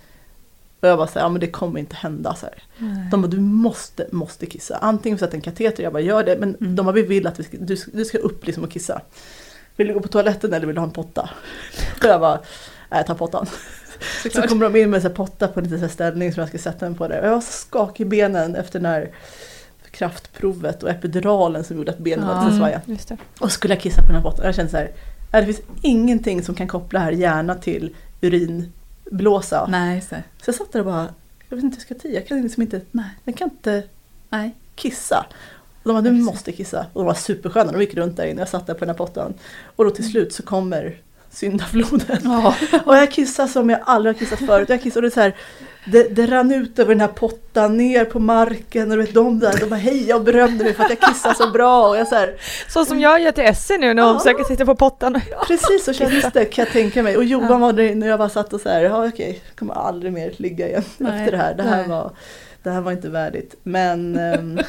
[0.79, 2.35] Och jag bara så här, ja men det kommer inte hända.
[2.35, 2.47] Så.
[3.11, 4.77] De bara, du måste, måste kissa.
[4.77, 6.37] Antingen sätta en kateter, jag bara gör det.
[6.39, 6.75] Men Mm.
[6.75, 9.01] de bara, vi vill att vi ska, du, du ska upp liksom och kissa.
[9.75, 11.29] Vill du gå på toaletten eller vill du ha en potta?
[11.99, 12.35] Och jag bara,
[12.89, 13.45] nej jag tar pottan.
[14.33, 16.85] Så kommer de in med en potta på en liten ställning som jag ska sätta
[16.85, 17.23] den på där.
[17.23, 19.11] Jag var så skakig i benen efter den här
[19.91, 22.81] kraftprovet och epiduralen som gjorde att benen var lite.
[22.85, 23.17] Just det.
[23.39, 24.45] Och skulle jag kissa på den här pottan.
[24.45, 24.91] Jag kände så här,
[25.31, 27.95] "Nej, det finns ingenting som kan koppla här gärna till
[29.11, 29.67] urinblåsa.
[29.69, 30.15] Nej, så.
[30.15, 31.13] Så jag satt där och bara,
[31.49, 32.13] jag vet inte hur jag ska till.
[32.13, 33.09] Jag kan liksom inte, Nej.
[33.23, 33.83] jag kan inte
[34.29, 34.55] Nej.
[34.75, 35.25] kissa.
[35.83, 36.85] Och de bara, du måste kissa.
[36.93, 38.41] Och de var supersköna, de gick runt där inne.
[38.41, 39.33] Jag satt där på den här pottan.
[39.75, 41.01] Och då till slut så kommer
[41.39, 42.19] syndafloden.
[42.23, 42.55] Ja.
[42.85, 44.69] Och jag kissade som jag aldrig har kissat förut.
[44.69, 45.35] Jag kissade och det, så här,
[45.91, 49.39] det, det rann ut över den här pottan ner på marken och du vet de
[49.39, 51.89] där, de bara hej och berömde mig för att jag kissar så bra.
[51.89, 52.35] Och jag så här,
[52.69, 54.19] Så som jag gör till Essie nu när hon Ja.
[54.19, 55.21] försöker sitta på pottan.
[55.47, 57.17] Precis så kändes det kan jag tänka mig.
[57.17, 59.55] Och Johan var där inne och jag bara satt och så här, ja okej, jag
[59.59, 61.53] kommer aldrig mer ligga igen Nej, efter det här.
[61.53, 61.87] Det här, nej.
[61.89, 62.11] var,
[62.63, 63.55] det här var inte värdigt.
[63.63, 64.59] Men um,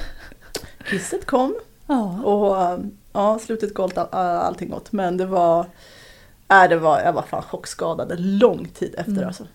[0.91, 1.55] kisset kom
[1.87, 2.21] Ja.
[2.25, 2.79] och
[3.13, 4.93] ja, slutet gott, all, allting gott.
[4.93, 5.67] Men det var,
[6.49, 9.27] äh, det var, jag var fan chockskadad en lång tid efter Mm.
[9.27, 9.47] alltså.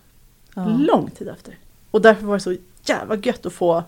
[0.55, 0.65] Ja.
[0.65, 1.57] Lång tid efter.
[1.91, 3.83] Och därför var det så jävla gött att få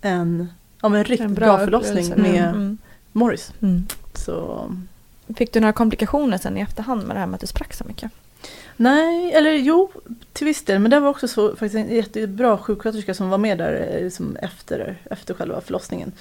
[0.00, 0.48] en,
[0.82, 2.78] ja, men en riktigt En bra, bra förlossning med Mm.
[3.12, 3.52] Morris.
[3.62, 3.86] Mm.
[4.14, 4.66] Så
[5.36, 7.84] Fick du några komplikationer sen i efterhand med det här med att du sprack så
[7.84, 8.10] mycket?
[8.76, 9.90] Nej, eller jo,
[10.32, 10.78] till viss del.
[10.78, 14.36] Men det var också så, faktiskt en jättebra sjuksköterska som var med där eh, liksom
[14.36, 16.12] efter, efter själva förlossningen.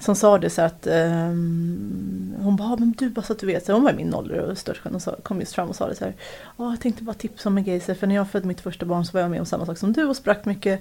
[0.00, 3.46] Som sa det så att um, hon bara, ah, men du bara så att du
[3.46, 5.76] vet, så hon var i min ålder och störtskön och sa, kom just fram och
[5.76, 6.14] sa det så här.
[6.56, 9.04] Ja, jag tänkte bara tipsa om en grej, för när jag födde mitt första barn
[9.04, 10.80] så var jag med om samma sak som du och sprack mycket.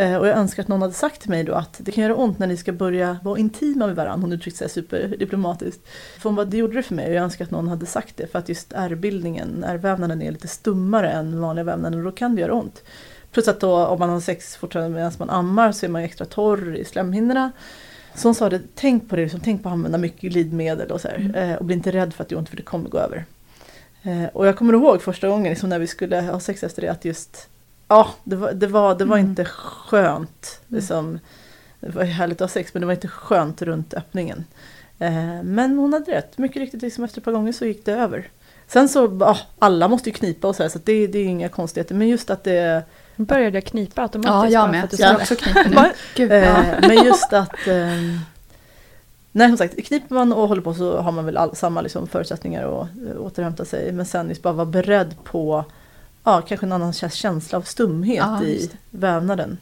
[0.00, 2.14] Uh, och jag önskar att någon hade sagt till mig då att det kan göra
[2.14, 4.22] ont när ni ska börja vara intima med varandra.
[4.22, 5.88] Hon uttryckte sig superdiplomatiskt.
[6.18, 8.16] För hon bara, det gjorde det för mig och jag önskar att någon hade sagt
[8.16, 8.26] det.
[8.26, 12.40] För att just ärrbildningen, ärrvävnaden är lite stummare än vanliga vävnaden och då kan det
[12.40, 12.82] göra ont.
[13.32, 16.04] Plus att då om man har sex fortfarande medan man ammar så är man ju
[16.04, 17.50] extra torr i slemhinnorna.
[18.14, 21.00] Så hon sa det, tänk på det, liksom, tänk på att använda mycket glidmedel och
[21.00, 21.32] så här.
[21.34, 23.24] Eh, och bli inte rädd för att det gör ont för det kommer gå över.
[24.02, 26.88] Eh, och jag kommer ihåg första gången liksom, när vi skulle ha sex efter det
[26.88, 27.48] att just
[27.90, 30.60] Ja, det var, det var, det var inte skönt.
[30.68, 31.18] Liksom,
[31.80, 34.44] det var härligt att ha sex men det var inte skönt runt öppningen.
[34.98, 37.92] Eh, men hon hade rätt, mycket riktigt liksom efter ett par gånger så gick det
[37.92, 38.28] över.
[38.66, 41.48] Sen så, ja, alla måste ju knipa och så här, så det, det är inga
[41.48, 41.94] konstigheter.
[41.94, 42.82] Men just att det...
[43.20, 44.52] Nu började jag knipa automatiskt.
[44.54, 44.88] Ja, jag med.
[44.98, 45.92] Jag också knipa nu.
[46.16, 46.64] Gud, Eh, ja.
[46.80, 47.66] men just att...
[47.66, 47.86] Eh,
[49.32, 52.06] nej, som sagt, kniper man och håller på så har man väl all, samma liksom,
[52.06, 53.92] förutsättningar att eh, återhämta sig.
[53.92, 55.64] Men sen just bara vara beredd på
[56.24, 59.58] ja, kanske en annan kä- känsla av stumhet Ja, i vävnaden.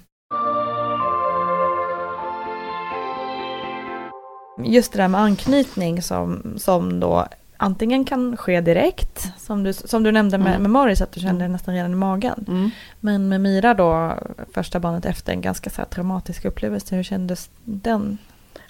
[4.65, 7.27] Just det där med anknytning som, som då
[7.61, 10.63] antingen kan ske direkt, som du, som du nämnde med, Mm.
[10.63, 12.73] med Morris, att du kände det nästan redan i magen.
[13.01, 14.15] Men med Mira då,
[14.53, 18.19] första barnet efter en ganska så här traumatisk upplevelse, hur kändes den?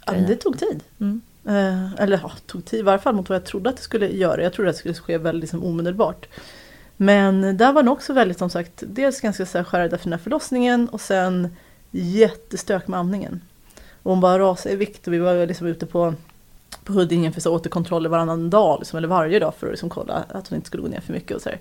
[0.07, 0.83] Ja, det tog tid.
[1.01, 1.21] Mm.
[1.45, 4.09] Eh, eller ja, tog tid i varje fall mot vad jag trodde att det skulle
[4.09, 4.43] göra.
[4.43, 6.27] Jag trodde att det skulle ske väldigt liksom, omedelbart.
[6.97, 10.13] Men där var det också väldigt som sagt, dels ganska så här, skärrad efter den
[10.13, 11.57] här förlossningen och sen
[11.91, 13.41] jättestök med amningen.
[14.03, 16.15] Och hon bara rasade i vikt och vi var liksom ute på,
[16.85, 20.25] på Huddinge för så återkontroller varannan dag, liksom, eller varje dag för att liksom, kolla
[20.29, 21.37] att hon inte skulle gå ner för mycket.
[21.37, 21.59] Och så här.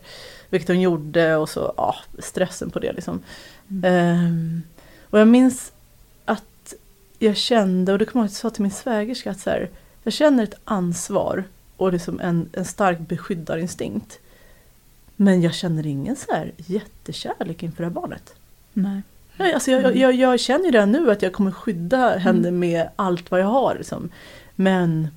[0.50, 3.22] Vilket hon gjorde och så, ja, stressen på det liksom.
[3.84, 4.62] Ehm,
[5.10, 5.72] och jag minns
[6.26, 6.74] att
[7.20, 9.50] jag kände, och det kommer jag ihåg att jag sa till min svägerska att så
[9.50, 9.70] här,
[10.04, 11.44] jag känner ett ansvar
[11.78, 14.20] och liksom en, en stark beskyddarinstinkt.
[15.16, 18.36] Men jag känner ingen så här jättekärlek inför det här barnet.
[18.74, 19.02] Nej.
[19.38, 22.90] Nej, alltså jag, jag, jag känner ju redan nu att jag kommer skydda henne med
[22.96, 23.76] allt vad jag har.
[23.76, 24.10] Liksom.
[24.60, 25.08] Men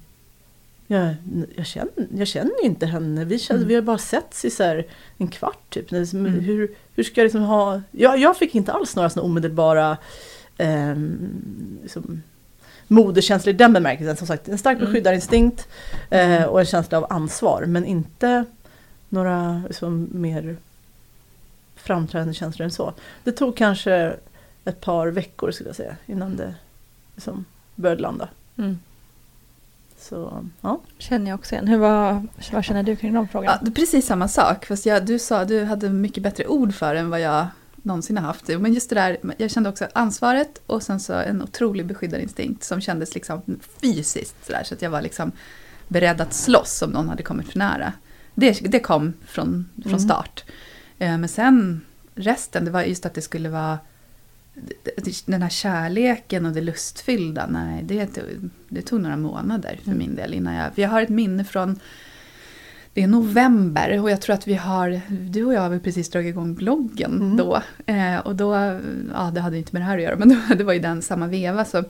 [0.87, 1.15] jag,
[1.57, 3.25] jag, känner, jag känner inte henne.
[3.25, 3.69] Vi, känner, Mm.
[3.69, 4.83] vi har bara setts i så
[5.19, 5.91] en kvart typ.
[5.91, 6.41] Liksom, Mm.
[6.41, 7.83] Hur, hur ska jag liksom ha...
[7.91, 9.97] Jag, jag fick inte alls några såna omedelbara
[10.59, 11.29] ehm,
[11.83, 12.23] liksom,
[12.89, 14.17] moderkänslor i den bemärkelsen.
[14.17, 14.87] Som sagt, en stark Mm.
[14.91, 15.69] beskyddarinstinkt
[16.11, 17.65] eh, och en känsla av ansvar.
[17.67, 18.45] Men inte
[19.09, 20.57] några liksom, mer
[21.77, 22.95] framträdande känslor än så.
[23.25, 24.17] Det tog kanske
[24.65, 26.55] ett par veckor skulle jag säga innan det
[27.15, 28.29] liksom började landa.
[28.59, 28.79] Mm.
[30.01, 30.81] Så ja.
[30.99, 31.69] Känner jag också igen.
[31.69, 33.59] Hur var, vad känner du kring de frågorna?
[33.65, 34.67] Ja, precis samma sak.
[34.67, 37.47] Fast jag, du sa du hade mycket bättre ord för än vad jag
[37.83, 38.49] någonsin har haft.
[38.49, 42.81] Men just det där, jag kände också ansvaret och sen så en otrolig beskyddarinstinkt som
[42.81, 43.43] kändes liksom
[43.81, 44.47] fysiskt.
[44.47, 45.33] Så, där, så att jag var liksom
[45.89, 47.93] beredd att slåss om någon hade kommit för nära.
[48.35, 50.01] Det, det kom från, från Mm.
[50.01, 50.45] start.
[50.99, 51.81] Eh, Men sen
[52.15, 53.79] resten, det var just att det skulle vara
[55.27, 59.99] den här kärleken och det lustfyllda, nej, det, tog- det tog några månader för Mm.
[59.99, 60.75] min del innan jag...
[60.75, 61.81] För jag har ett minne från
[62.95, 66.29] det är november och jag tror att vi har, du och jag har precis dragit
[66.29, 67.37] igång bloggen Mm.
[67.37, 67.63] då.
[67.87, 68.55] Eh, och då,
[69.15, 71.03] ja det hade inte med det här att göra, men då, det var ju den
[71.03, 71.65] samma veva.
[71.65, 71.85] Så,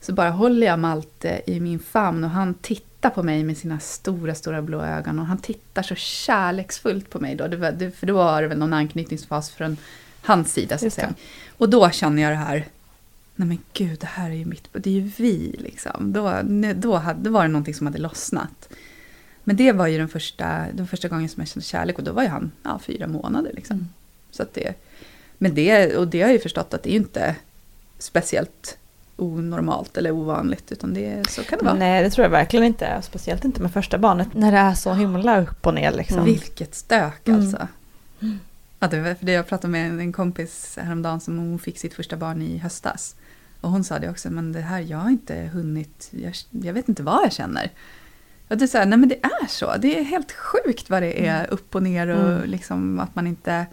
[0.00, 3.78] så bara håller jag Malte i min famn och han tittar på mig med sina
[3.80, 5.18] stora, stora blå ögon.
[5.18, 7.46] Och han tittar så kärleksfullt på mig då.
[7.48, 9.76] Det var, det, för då var det väl någon anknytningsfas från
[10.22, 11.14] hans sida så att säga.
[11.60, 12.66] Och då känner jag det här,
[13.36, 16.12] nej men gud det här är ju mitt, det är ju vi liksom.
[16.12, 16.40] Då,
[16.74, 18.68] då, hade, då var det någonting som hade lossnat.
[19.44, 22.12] Men det var ju den första, den första gången som jag kände kärlek och då
[22.12, 23.52] var ju han ja, fyra månader.
[23.54, 23.88] Liksom.
[24.30, 24.74] Så att det,
[25.38, 27.36] men det, och det har jag ju förstått att det är ju inte
[27.98, 28.78] speciellt
[29.16, 31.74] onormalt eller ovanligt utan det, så kan det vara.
[31.74, 33.02] Nej, det tror jag verkligen inte.
[33.02, 34.28] Speciellt inte med första barnet.
[34.34, 36.24] När det är så himla upp och ner liksom.
[36.24, 37.28] Vilket stök
[38.20, 38.38] Mm.
[38.82, 41.94] Ja, det var för det jag pratade med en kompis häromdagen som hon fick sitt
[41.94, 43.16] första barn i höstas.
[43.60, 46.88] Och hon sa det också, men det här, jag har inte hunnit, jag, jag vet
[46.88, 47.70] inte vad jag känner.
[48.48, 49.76] Och det är så här, nej men det är så.
[49.78, 52.50] Det är helt sjukt vad det är upp och ner och Mm.
[52.50, 53.66] liksom att man inte...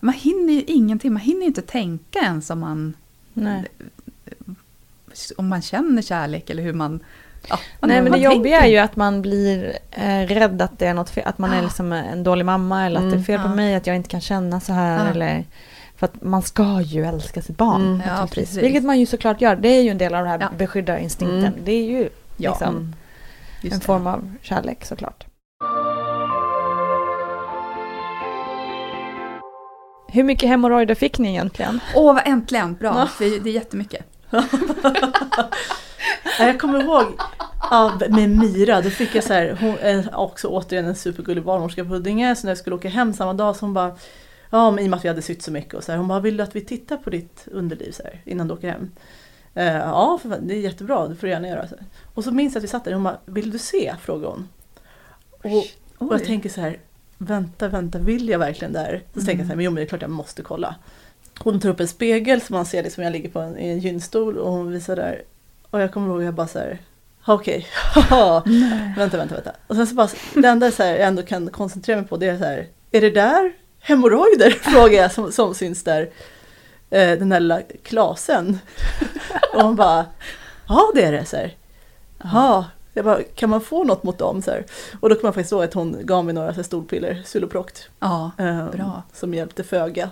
[0.00, 2.96] Man hinner ju ingenting, man hinner ju inte tänka ens om man,
[3.32, 3.68] Nej.
[5.36, 7.00] om man känner kärlek eller hur man...
[7.48, 8.66] Ja, Nej men det jobbiga tänker.
[8.68, 11.62] är ju att man blir eh, rädd att det är något fel, att man är
[11.62, 13.54] liksom en dålig mamma eller att det är fel på Ja.
[13.54, 15.10] mig, att jag inte kan känna så här Ja.
[15.10, 15.44] eller
[15.96, 17.82] för att man ska ju älska sitt barn.
[17.82, 18.02] Mm.
[18.08, 18.56] Ja, precis.
[18.56, 19.56] Vilket man ju såklart gör.
[19.56, 20.48] Det är ju en del av den här Ja.
[20.58, 21.38] beskyddarinstinkten.
[21.38, 21.58] Mm.
[21.64, 22.94] Det är ju Ja, liksom
[23.60, 23.84] just en det.
[23.86, 25.24] form av kärlek såklart.
[30.08, 31.80] Hur mycket hemorrojder fick ni egentligen?
[31.94, 32.74] Åh, vad äntligen!
[32.74, 33.06] Bra, Ja.
[33.06, 34.04] för det är jättemycket.
[36.38, 37.04] Ja, Jag kommer ihåg
[37.70, 41.90] ja, med Mira, då fick jag så här, hon också återigen en supergullig barnmorska på
[41.90, 43.96] Huddinge, så när jag skulle åka hem samma dag så hon bara
[44.54, 46.08] Ja, men i och med att vi hade sytt så mycket och så här, hon
[46.08, 48.90] bara, vill du att vi tittar på ditt underliv så här, innan du åker hem?
[49.54, 51.68] Eh, ja, för fan, det är jättebra, det får du gärna göra.
[51.68, 51.86] Så här.
[52.14, 53.94] Och så minns jag att vi satt där och hon bara, vill du se?
[54.00, 54.48] frågade hon.
[55.30, 56.78] Och, och jag tänker så här,
[57.18, 59.02] vänta, vänta, vill jag verkligen det här?
[59.14, 60.74] Så tänker jag så här, men jo men det är klart jag måste kolla.
[61.38, 63.68] Hon tar upp en spegel så man ser det som jag ligger på en, i
[63.68, 65.22] en gynstol och hon visar där.
[65.74, 66.78] Och jag kommer ihåg att jag bara så här,
[67.24, 67.66] okej,
[68.96, 69.52] vänta, vänta, vänta.
[69.66, 72.26] Och sen så bara, det enda så här, jag ändå kan koncentrera mig på det
[72.26, 74.50] är så här, är det där hemorrojder?
[74.62, 76.10] Frågar jag som, som syns där.
[76.90, 78.58] Eh, den där lilla klasen.
[79.54, 80.06] Och hon bara,
[80.68, 81.24] ja det är det.
[81.24, 81.56] Så här.
[82.22, 82.64] Jaha,
[82.96, 84.42] jag bara, kan man få något mot dem?
[84.42, 84.64] Så här.
[85.00, 87.88] Och då kommer jag faktiskt ihåg att hon gav mig några så stolpiller, Suloproct.
[88.00, 89.02] Ja, eh, Bra.
[89.12, 90.10] Som hjälpte föga.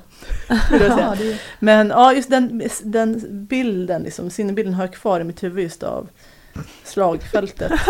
[0.71, 5.43] ja det, Men ja, just den, den bilden, liksom, sinnebilden har jag kvar i mitt
[5.43, 6.09] huvud just av
[6.85, 7.73] slagfältet.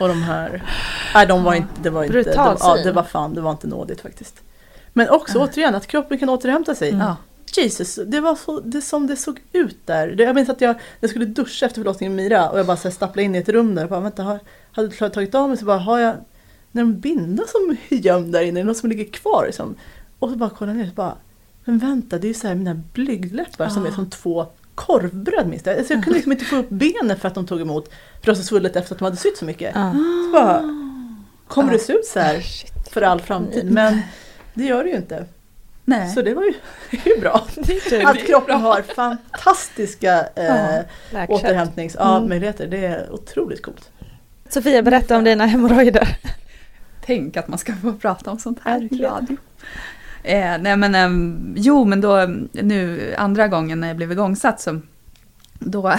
[0.00, 0.62] Och de här,
[1.14, 2.86] nej de var inte, det var inte, Brutal ja, syn.
[2.86, 4.42] det var fan, det var inte nådigt faktiskt.
[4.92, 6.90] Men också återigen att kroppen kan återhämta sig.
[6.90, 7.16] ja.
[7.58, 10.16] Jesus, det var så, det som det såg ut där.
[10.18, 12.88] Jag minns att jag, jag skulle duscha efter förlossningen med Mira och jag bara så
[12.88, 14.40] här stapplade in i ett rum där och bara vänta, har,
[14.72, 16.16] hade jag tagit av mig så bara har jag
[16.72, 19.74] någon binda som är gömd där inne, något som ligger kvar liksom?
[20.18, 21.16] Och så bara kollade jag ner och bara,
[21.64, 25.66] men vänta det är ju så här mina blygdläppar som är som två korvbröd minst
[25.66, 25.78] jag.
[25.78, 28.30] Alltså jag kunde liksom inte få upp benen för att de tog emot för det
[28.30, 29.72] var så svullet efter att de hade sytt så mycket.
[29.74, 29.92] Ja.
[30.24, 30.62] Så bara,
[31.46, 32.88] kommer det se ut så här Shit.
[32.90, 33.70] för all framtid?
[33.70, 34.00] Men
[34.54, 35.26] det gör det ju inte.
[35.90, 36.08] Nej.
[36.08, 36.54] Så det var ju,
[36.90, 37.46] det ju bra.
[37.56, 40.80] Det Att kroppen har fantastiska eh,
[41.28, 42.66] återhämtningsmöjligheter.
[42.66, 43.90] Det är otroligt coolt.
[44.48, 46.18] Sofia, berätta om dina hemorrojder.
[47.04, 49.36] Tänk att man ska få prata om sånt här i radio.
[50.22, 54.80] Eh, nej men, ehm, jo men då nu andra gången när jag blev igångsatt så
[55.58, 55.82] då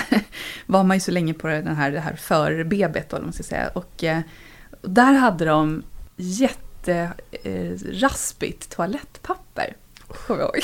[0.66, 3.68] var man ju så länge på den här, det här förbebet då, man ska säga.
[3.68, 4.20] Och eh,
[4.82, 5.84] där hade de
[6.16, 9.76] jätteraspigt eh, toalettpapper.
[10.28, 10.64] Kommer jag ihåg.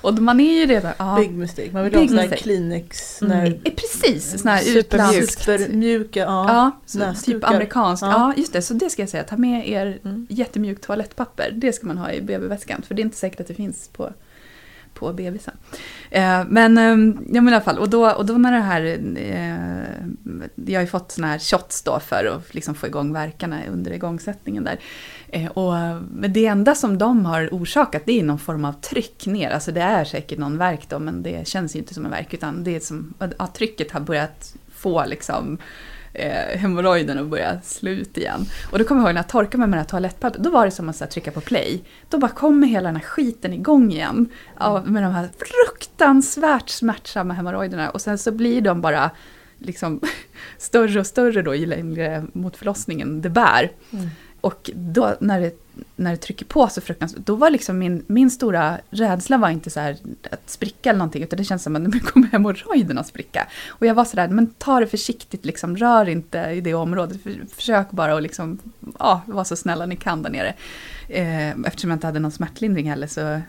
[0.00, 0.92] Och man är ju redan...
[0.98, 1.70] Ja, Big mistake.
[1.72, 2.36] Man vill ha sån här.
[2.36, 3.22] Kleenex.
[3.22, 3.44] Mm.
[3.64, 4.94] Eh, precis, sån här Supermjukt.
[4.94, 5.32] utlands...
[5.34, 6.70] Supermjuka, ja.
[6.94, 8.02] Ja, typ amerikanskt.
[8.02, 8.10] Ja.
[8.10, 8.34] Ja.
[8.36, 8.62] just det.
[8.62, 9.24] Så det ska jag säga.
[9.24, 10.26] Ta med er Mm.
[10.30, 11.50] jättemjukt toalettpapper.
[11.54, 12.82] Det ska man ha i BB-väskan.
[12.88, 14.12] För det är inte säkert att det finns på,
[14.94, 15.54] på bebisen.
[16.10, 16.84] Eh, men, eh,
[17.34, 17.78] ja, men i alla fall.
[17.78, 18.82] Och då, och då när det här...
[19.16, 20.08] Eh,
[20.66, 23.90] jag har ju fått såna här shots då för att liksom få igång verkarna under
[23.92, 24.78] igångsättningen där.
[25.28, 25.72] Eh, och,
[26.10, 29.50] men det enda som de har orsakat det är någon form av tryck ner.
[29.50, 32.34] Alltså det är säkert någon verk då men det känns ju inte som en verk
[32.34, 35.58] utan det är som ja, trycket har börjat få liksom
[36.12, 38.46] eh, hemorrojden att börja slå ut igen.
[38.72, 40.64] Och då kommer jag ihåg när jag torkade mig med det här toalettpappret, då var
[40.64, 41.84] det som att så här, trycka på play.
[42.08, 44.28] Då bara kommer hela den här skiten igång igen.
[44.56, 47.90] Av, med de här fruktansvärt smärtsamma hemorrojderna.
[47.90, 49.10] Och sen så blir de bara
[49.58, 50.00] liksom
[50.58, 53.72] större och större då ju längre mot förlossningen det bär.
[53.90, 54.08] Mm.
[54.48, 55.52] Och då när det,
[55.96, 59.70] när det trycker på så fruktansvärt, då var liksom min, min stora rädsla var inte
[59.70, 59.96] så här
[60.30, 63.48] att spricka eller någonting, utan det känns som att nu kommer hemorrojderna spricka.
[63.68, 67.22] Och jag var så där, men ta det försiktigt, liksom, rör inte i det området,
[67.22, 68.58] för, försök bara att liksom,
[68.98, 70.54] ja, vara så snälla ni kan där nere.
[71.08, 73.40] Eh, eftersom jag inte hade någon smärtlindring heller så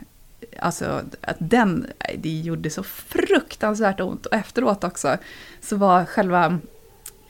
[0.60, 1.88] Alltså att den,
[2.18, 4.26] det gjorde så fruktansvärt ont.
[4.26, 5.18] Och efteråt också
[5.62, 6.60] så var själva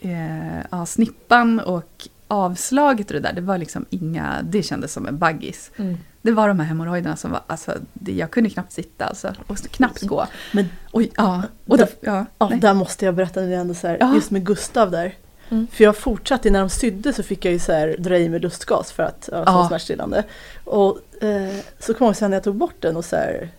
[0.02, 5.08] eh, ja, snippan och avslaget och det där, det var liksom inga, det kändes som
[5.08, 5.72] en baggis.
[5.78, 5.98] Mm.
[6.22, 9.58] Det var de här hemorrojderna som var, alltså, det, jag kunde knappt sitta alltså, och
[9.58, 10.26] knappt gå.
[10.54, 11.44] Men Oj, ja.
[11.68, 14.16] Och då, ja, ja, där måste jag berätta nu ändå så här, Ja.
[14.16, 15.16] just med Gustav där.
[15.50, 15.68] Mm.
[15.72, 18.42] För jag fortsatte, när de sydde så fick jag ju så här dra i med
[18.42, 19.68] lustgas för att, ja, som Ja.
[19.68, 20.24] smärtstillande.
[20.64, 23.50] Och eh, så kom jag ihåg sen när jag tog bort den och så här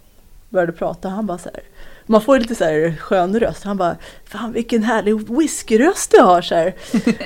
[0.49, 1.63] började prata, han bara så här,
[2.11, 6.43] man får lite så här skön röst, han bara, fan vilken härlig whiskyröst du har
[6.43, 6.75] så här.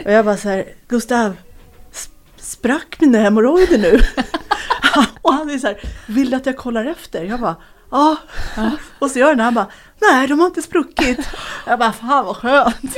[0.05, 1.37] Och jag bara så här, Gustav,
[1.93, 4.01] sp- sprack mina hemorrojder nu?
[5.22, 7.24] och han är så här, vill du att jag kollar efter?
[7.24, 7.57] Jag bara,
[7.91, 8.16] ja.
[8.99, 9.66] Och så gör han det, han bara,
[10.01, 11.18] nej de har inte spruckit.
[11.66, 12.93] Jag bara, fan vad skönt.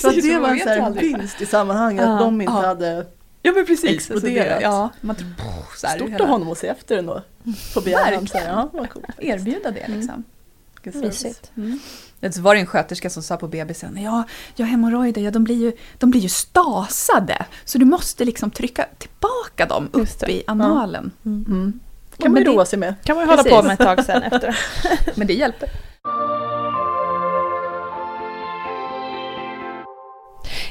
[0.00, 2.52] så att det man var en så här vinst i sammanhanget, Ja, att de inte
[2.52, 2.66] ja.
[2.66, 3.06] hade
[3.42, 3.90] Ja men precis.
[3.90, 4.46] Exploderat.
[4.52, 5.28] Alltså det, ja, man tror,
[5.76, 7.22] så här, stort hela- av honom att se efter ändå.
[7.74, 8.26] På begäran.
[8.26, 9.06] Så här, ja, faktiskt.
[9.18, 10.24] erbjuda det liksom.
[10.92, 11.50] Vilken Mysigt.
[11.56, 11.80] Mm.
[12.30, 14.24] Så var det en sköterska som sa på BBCn, ja,
[14.56, 17.46] ja hemorrojder, ja, de, blir ju, de blir ju stasade.
[17.64, 21.10] Så du måste liksom trycka tillbaka dem upp i analen.
[21.24, 21.44] Mm.
[21.48, 21.80] Mm.
[22.18, 22.94] kan man ju roa sig med.
[23.04, 24.58] kan man ju hålla på med ett tag sen efter.
[25.14, 25.68] Men det hjälper.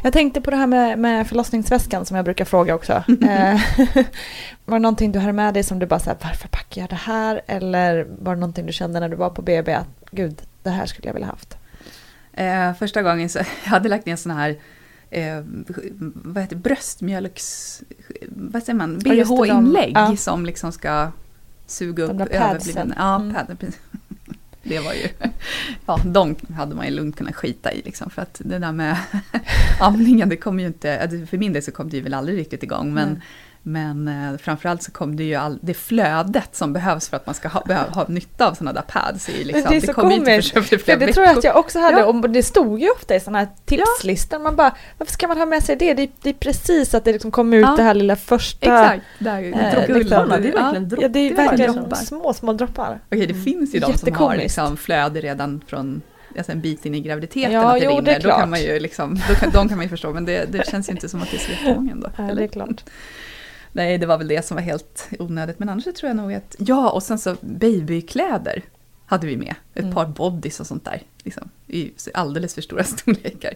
[0.08, 2.94] Jag tänkte på det här med, med förlossningsväskan som jag brukar fråga också.
[3.08, 3.62] Eh,
[4.66, 6.96] var det någonting du hade med dig som du bara såhär, varför packar jag det
[6.96, 7.42] här?
[7.48, 10.86] Eller var det någonting du kände när du var på BB att gud, det här
[10.86, 11.58] skulle jag vilja haft?
[12.34, 14.58] Eh, första gången så jag hade lagt ner såna här
[15.10, 15.44] eh,
[16.14, 17.82] vad heter bröstmjölks...
[18.30, 19.00] Vad säger man?
[19.00, 20.16] BH-inlägg ja.
[20.18, 21.12] som liksom ska
[21.66, 22.94] suga De upp överbliven...
[22.98, 23.36] Ja, Mm.
[23.36, 23.58] pad.
[24.68, 25.08] Det var ju...
[25.86, 28.10] Ja, de hade man ju lugnt kunnat skita i liksom.
[28.10, 28.98] För att det där med
[29.80, 31.02] amningen, det kom ju inte...
[31.02, 32.94] Alltså, för min del så kom det ju väl aldrig riktigt igång.
[32.94, 33.22] Men,
[33.68, 37.36] men eh, framförallt så kom det ju all, det flödet som behövs för att man
[37.36, 39.30] ska ha, behöva, ha nytta av sådana där pads.
[39.30, 39.66] I, liksom.
[39.72, 42.00] det är så kom ju inte komiskt, flera det tror jag att jag också hade,
[42.00, 42.06] Ja.
[42.06, 44.40] och det stod ju ofta i sådana här tipslistor.
[44.40, 45.94] Man bara, varför ska man ha med sig det?
[45.94, 47.76] Det är, det är precis att det liksom kommer ut Ja.
[47.76, 48.66] det här lilla första.
[48.66, 50.62] Exakt, där, Eh, dropp- Dropparna, det är Ja.
[50.62, 51.02] verkligen dropp.
[51.02, 51.96] Ja, det är Det verkligen droppar.
[51.96, 53.00] små, små droppar.
[53.12, 56.02] Okej, det finns ju de som har liksom flöde redan från
[56.38, 58.02] alltså en bit in i graviditeten Ja, att det jo, rinner.
[58.02, 58.50] det är Då kan klart.
[58.50, 60.94] man ju liksom, då kan, de kan man ju förstå, men det, det känns ju
[60.94, 62.10] inte som att det är så jättemånga ändå.
[62.18, 62.84] Ja, det är klart.
[63.78, 65.60] Nej, det var väl det som var helt onödigt.
[65.60, 68.62] Men annars tror jag nog att, ja, och sen så babykläder
[69.06, 69.56] hade vi med.
[69.74, 69.94] Ett Mm.
[69.96, 71.02] par bodys och sånt där.
[71.24, 73.54] Liksom, I alldeles för stora storlekar.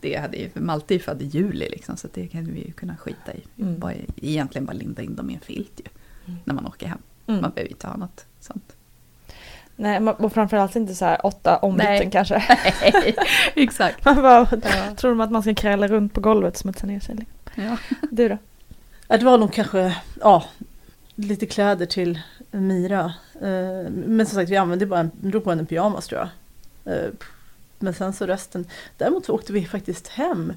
[0.00, 2.96] Det hade ju, Malte är född i juli liksom, så det kan vi ju kunna
[2.96, 3.62] skita i.
[3.62, 3.78] Mm.
[3.78, 5.84] Bara, egentligen bara linda in dem i en filt ju,
[6.44, 6.98] när man åker hem.
[7.26, 7.40] Mm.
[7.40, 8.76] Man behöver ju inte ha något sånt.
[9.76, 12.08] Nej, och framförallt inte så här åtta ombyten Nej.
[12.12, 12.34] kanske.
[13.54, 14.04] Exakt.
[14.04, 14.94] Man bara, Ja.
[14.96, 17.16] tror de att man ska kräla runt på golvet och smutsa ner sig?
[17.54, 17.76] Ja.
[18.10, 18.38] Du då?
[19.12, 20.44] Ja, det var nog kanske, ja,
[21.14, 23.14] lite kläder till Mira.
[23.34, 26.20] Eh, Men som sagt, vi använde bara en, drog på en pyjamas tror
[26.84, 26.94] jag.
[26.96, 27.10] Eh,
[27.78, 28.66] Men sen så resten.
[28.98, 30.52] Däremot så åkte vi faktiskt hem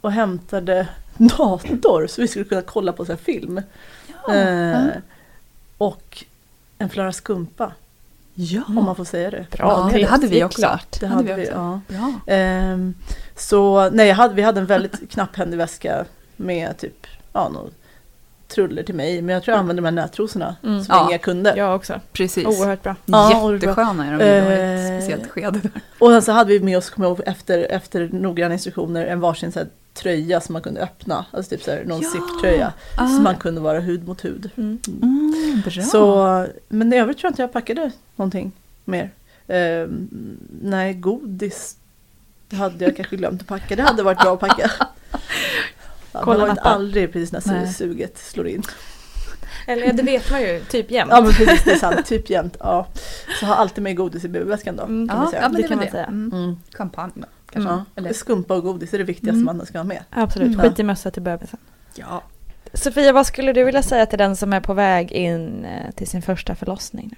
[0.00, 3.60] och hämtade dator så vi skulle kunna kolla på så här film.
[4.32, 4.86] Eh,
[5.78, 6.24] Och
[6.78, 7.72] en Flara Skumpa,
[8.34, 8.62] Ja.
[8.68, 9.46] om man får säga det.
[9.58, 10.60] Ja, det hade vi också.
[10.60, 11.52] Klart, det hade vi, också.
[11.52, 11.80] ja.
[11.88, 12.14] Bra.
[12.34, 12.94] Ehm,
[13.36, 16.04] så nej, hade, vi hade en väldigt knapphändig väska
[16.36, 17.06] med typ,
[17.36, 17.72] ja, något
[18.48, 19.22] truller till mig.
[19.22, 20.84] Men jag tror jag använde de här nättrosorna Mm.
[20.84, 21.08] som Ja.
[21.08, 21.54] inga kunde.
[21.56, 22.00] Jag också.
[22.12, 22.46] Precis.
[22.46, 22.96] Oerhört bra.
[23.06, 25.58] Ja, och det var- Jättesköna är de ju i Eh, ett speciellt skede.
[25.62, 25.70] där.
[25.98, 29.20] Och sen så hade vi med oss, kommer jag ihåg, efter, efter noggranna instruktioner, en
[29.20, 31.26] varsin så här, tröja som man kunde öppna.
[31.30, 32.10] Alltså typ så här, någon Ja.
[32.10, 32.72] zipptröja.
[32.96, 33.06] Ah.
[33.08, 34.50] Så man kunde vara hud mot hud.
[34.56, 34.78] Mm.
[35.02, 35.82] Mm, bra.
[35.82, 38.52] Så, men i övrigt tror jag inte jag packade någonting
[38.84, 39.10] mer.
[39.48, 40.08] Ehm,
[40.62, 41.76] nej, godis
[42.48, 43.76] det hade jag kanske glömt att packa.
[43.76, 44.70] Det hade varit bra att packa.
[46.24, 46.72] Kolla det inte nappen.
[46.72, 47.72] aldrig precis när Nej.
[47.72, 48.62] suget slår in.
[49.66, 51.10] Eller det vet man ju typ jämt.
[51.14, 52.06] Ja men precis, det är sant.
[52.06, 52.56] Typ jämt.
[52.60, 52.86] Ja.
[53.40, 54.82] Så ha alltid med godis i BB-väskan då.
[54.82, 55.42] Mm, kan man ja, säga.
[55.42, 56.04] ja, men Det det kan man säga.
[56.04, 56.32] Mm.
[56.32, 56.56] Mm.
[56.76, 57.70] Champagne då, kanske.
[57.70, 57.84] Ja.
[57.96, 59.56] Eller, Skumpa och godis är det viktigaste Mm.
[59.56, 60.02] man ska ha med.
[60.10, 60.60] Absolut, Mm.
[60.60, 61.58] skit i mössa till bebisen.
[61.94, 62.22] ja.
[62.72, 66.06] Sofia, vad skulle du vilja säga till den som är på väg in eh, till
[66.06, 67.08] sin första förlossning?
[67.12, 67.16] nu?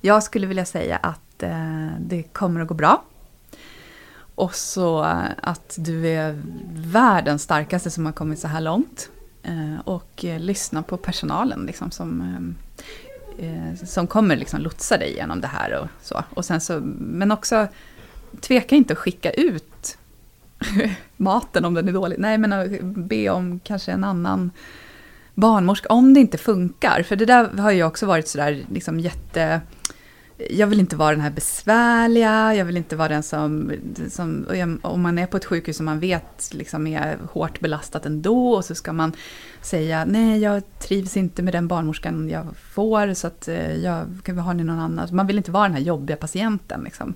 [0.00, 3.04] Jag skulle vilja säga att eh, det kommer att gå bra.
[4.38, 6.42] Och så eh, att du är
[6.74, 9.10] världens starkaste som har kommit så här långt.
[9.42, 12.54] Eh, och eh, lyssna på personalen liksom, som,
[13.84, 15.78] som kommer liksom lotsa dig genom det här.
[15.78, 16.24] Och så.
[16.34, 17.66] Och sen så, men också,
[18.40, 19.98] tveka inte att skicka ut
[21.16, 22.18] maten om den är dålig.
[22.18, 22.78] Nej, men
[23.08, 24.50] be om kanske en annan
[25.34, 27.02] barnmorska, om det inte funkar.
[27.02, 29.60] För det där har ju också varit sådär liksom jätte...
[30.50, 33.72] Jag vill inte vara den här besvärliga, jag vill inte vara den som...
[34.10, 34.46] som
[34.82, 38.64] om man är på ett sjukhus som man vet liksom är hårt belastat ändå och
[38.64, 39.12] så ska man
[39.62, 43.94] säga nej, jag trivs inte med den barnmorskan jag får så att eh, jag,
[44.38, 45.08] har ni någon annan?
[45.12, 46.80] Man vill inte vara den här jobbiga patienten.
[46.84, 47.14] Liksom.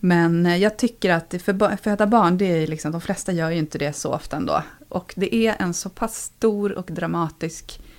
[0.00, 3.58] Men eh, jag tycker att för föda barn, det är liksom, de flesta gör ju
[3.58, 4.62] inte det så ofta ändå.
[4.88, 7.89] Och det är en så pass stor och dramatisk eh,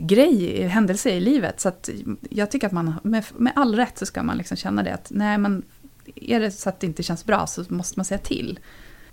[0.00, 1.60] grej, händelse i livet.
[1.60, 1.90] Så att
[2.30, 5.06] jag tycker att man med, med all rätt så ska man liksom känna det att
[5.10, 5.62] nej men
[6.14, 8.58] är det så att det inte känns bra så måste man säga till.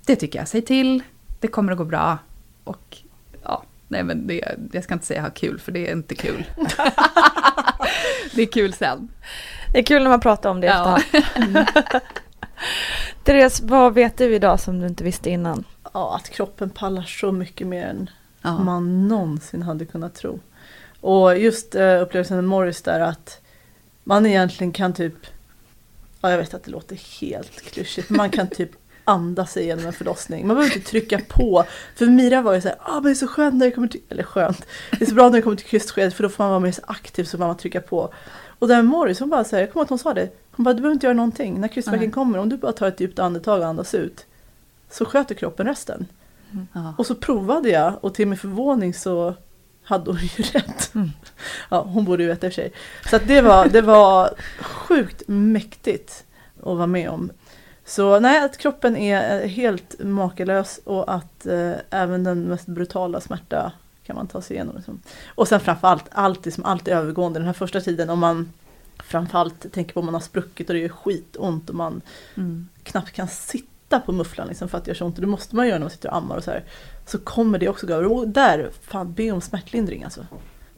[0.05, 1.03] Det tycker jag, säg till,
[1.39, 2.17] det kommer att gå bra.
[2.63, 2.97] Och
[3.43, 6.45] ja, nej men det, jag ska inte säga ha kul för det är inte kul.
[8.35, 9.09] det är kul sen.
[9.71, 10.99] Det är kul när man pratar om det ja.
[11.35, 11.65] Mm.
[13.23, 15.63] Therese, vad vet du idag som du inte visste innan?
[15.93, 18.09] Ja, att kroppen pallar så mycket mer än
[18.43, 18.59] ja.
[18.59, 20.39] man någonsin hade kunnat tro.
[21.01, 23.41] Och just uh, upplevelsen med Morris där att
[24.03, 25.15] man egentligen kan typ,
[26.21, 28.71] ja jag vet att det låter helt klyschigt, men man kan typ
[29.03, 30.47] andas sig igenom en förlossning.
[30.47, 31.65] Man behöver inte trycka på.
[31.95, 34.01] För Mira var ju såhär, ah, men det är så skönt när det kommer till,
[34.09, 36.51] eller skönt, det är så bra när det kommer till krystskedet för då får man
[36.51, 38.13] vara mer aktiv så man trycka på.
[38.59, 40.73] Och där Morris hon bara säger, jag kommer ihåg att hon sa det, hon bara
[40.73, 41.61] du behöver inte göra någonting.
[41.61, 44.25] När krystvärken kommer, om du bara tar ett djupt andetag och andas ut
[44.91, 46.07] så sköter kroppen resten.
[46.53, 46.93] Mm.
[46.97, 49.35] Och så provade jag och till min förvåning så
[49.83, 50.95] hade hon ju rätt.
[50.95, 51.11] Mm.
[51.69, 52.73] Ja, hon borde ju veta i och för sig.
[53.09, 56.25] Så det, var, det var sjukt mäktigt
[56.59, 57.31] att vara med om.
[57.85, 63.71] Så nej, att kroppen är helt makalös och att eh, även den mest brutala smärta
[64.05, 64.75] kan man ta sig igenom.
[64.75, 65.01] Liksom.
[65.27, 67.39] Och sen framförallt, allt som allt är övergående.
[67.39, 68.53] Den här första tiden om man
[69.03, 72.01] framförallt tänker på om man har spruckit och det gör skitont och man
[72.35, 72.69] mm.
[72.83, 75.15] knappt kan sitta på mufflan liksom för att det gör så ont.
[75.15, 76.63] Och det måste man göra när man sitter och ammar och så här.
[77.05, 78.11] Så kommer det också gå över.
[78.11, 80.25] Och där, fan be om smärtlindring alltså.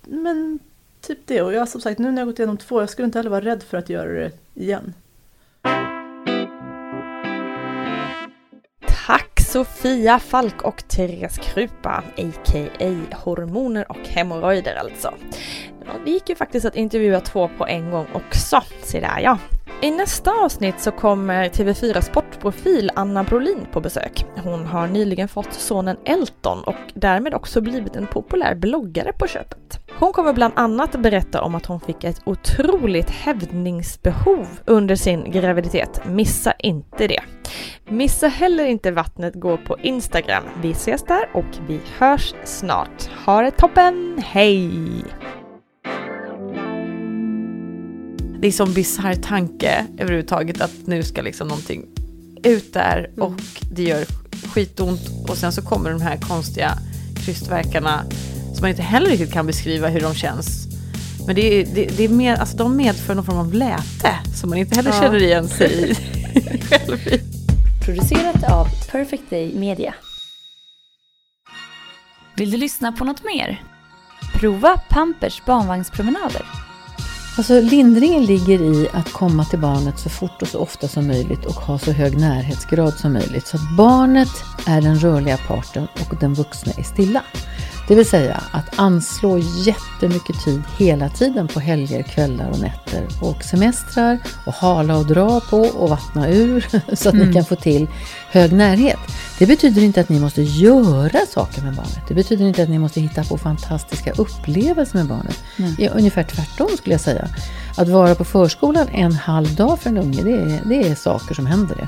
[0.02, 0.60] Men
[1.02, 1.42] typ det.
[1.42, 3.46] Och jag som sagt, nu när jag gått igenom två, jag skulle inte heller vara
[3.46, 4.94] rädd för att göra det igen.
[9.08, 13.16] Tack Sofia Falk och Therese Krupa, a.k.a.
[13.16, 15.14] hormoner och hemorrojder alltså.
[15.86, 19.38] Ja, gick ju faktiskt att intervjua två på en gång också, se där ja.
[19.82, 24.26] I nästa avsnitt så kommer TV4 Sportprofil Anna Brolin på besök.
[24.44, 29.80] Hon har nyligen fått sonen Elton och därmed också blivit en populär bloggare på köpet.
[30.00, 36.02] Hon kommer bland annat berätta om att hon fick ett otroligt hävdningsbehov under sin graviditet.
[36.06, 37.22] Missa inte det!
[37.88, 40.44] Missa heller inte Vattnet går på Instagram.
[40.62, 43.10] Vi ses där och vi hörs snart.
[43.26, 44.22] Ha det toppen!
[44.26, 44.82] Hej!
[48.40, 51.86] Det är som bisarr tanke överhuvudtaget att nu ska liksom någonting
[52.44, 53.22] ut där mm.
[53.22, 54.06] och det gör
[54.54, 56.78] skitont och sen så kommer de här konstiga
[57.26, 58.04] krystverkarna
[58.54, 60.68] som man inte heller riktigt kan beskriva hur de känns.
[61.26, 64.50] Men det är, det, det är mer, alltså de medför någon form av läte som
[64.50, 65.02] man inte heller ja.
[65.02, 65.96] känner igen sig i.
[67.86, 69.94] Producerat av Perfect Day Media.
[72.38, 73.64] Vill du lyssna på något mer?
[74.34, 76.65] Prova Pampers barnvagnspromenader.
[77.38, 81.46] Alltså lindringen ligger i att komma till barnet så fort och så ofta som möjligt
[81.46, 83.48] och ha så hög närhetsgrad som möjligt.
[83.48, 84.30] Så att barnet
[84.68, 87.24] är den rörliga parten och den vuxna är stilla.
[87.88, 93.44] Det vill säga att anslå jättemycket tid hela tiden på helger, kvällar och nätter och
[93.44, 97.28] semestrar och hala och dra på och vattna ur så att mm.
[97.28, 97.88] ni kan få till
[98.32, 99.00] hög närhet.
[99.40, 102.08] Det betyder inte att ni måste göra saker med barnet.
[102.08, 105.44] Det betyder inte att ni måste hitta på fantastiska upplevelser med barnet.
[105.58, 105.92] Mm.
[105.94, 107.28] Ungefär tvärtom skulle jag säga.
[107.78, 111.36] Att vara på förskolan en halv dag för en unge, det är, det är saker
[111.36, 111.88] som händer det.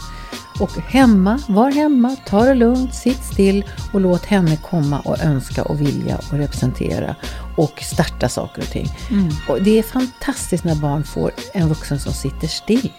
[0.60, 5.64] Och hemma, var hemma, ta det lugnt, sitt still och låt henne komma och önska
[5.64, 7.16] och vilja och representera
[7.55, 8.88] och starta saker och ting.
[9.12, 9.30] Mm.
[9.49, 12.93] Och det är fantastiskt när barn får en vuxen som sitter still.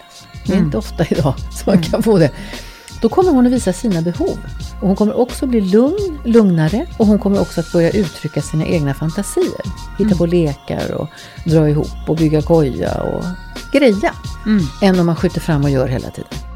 [0.47, 0.67] Det är mm.
[0.67, 1.91] inte ofta idag som man mm.
[1.91, 2.31] kan få det.
[3.01, 4.39] Då kommer hon att visa sina behov.
[4.81, 8.67] Och hon kommer också bli lugn, lugnare och hon kommer också att börja uttrycka sina
[8.67, 9.63] egna fantasier.
[9.99, 10.19] Hitta mm.
[10.19, 11.09] på lekar och
[11.45, 13.25] dra ihop och bygga koja och
[13.73, 14.15] greja.
[14.47, 14.65] Mm.
[14.83, 16.48] Än om man skjuter fram och gör hela tiden.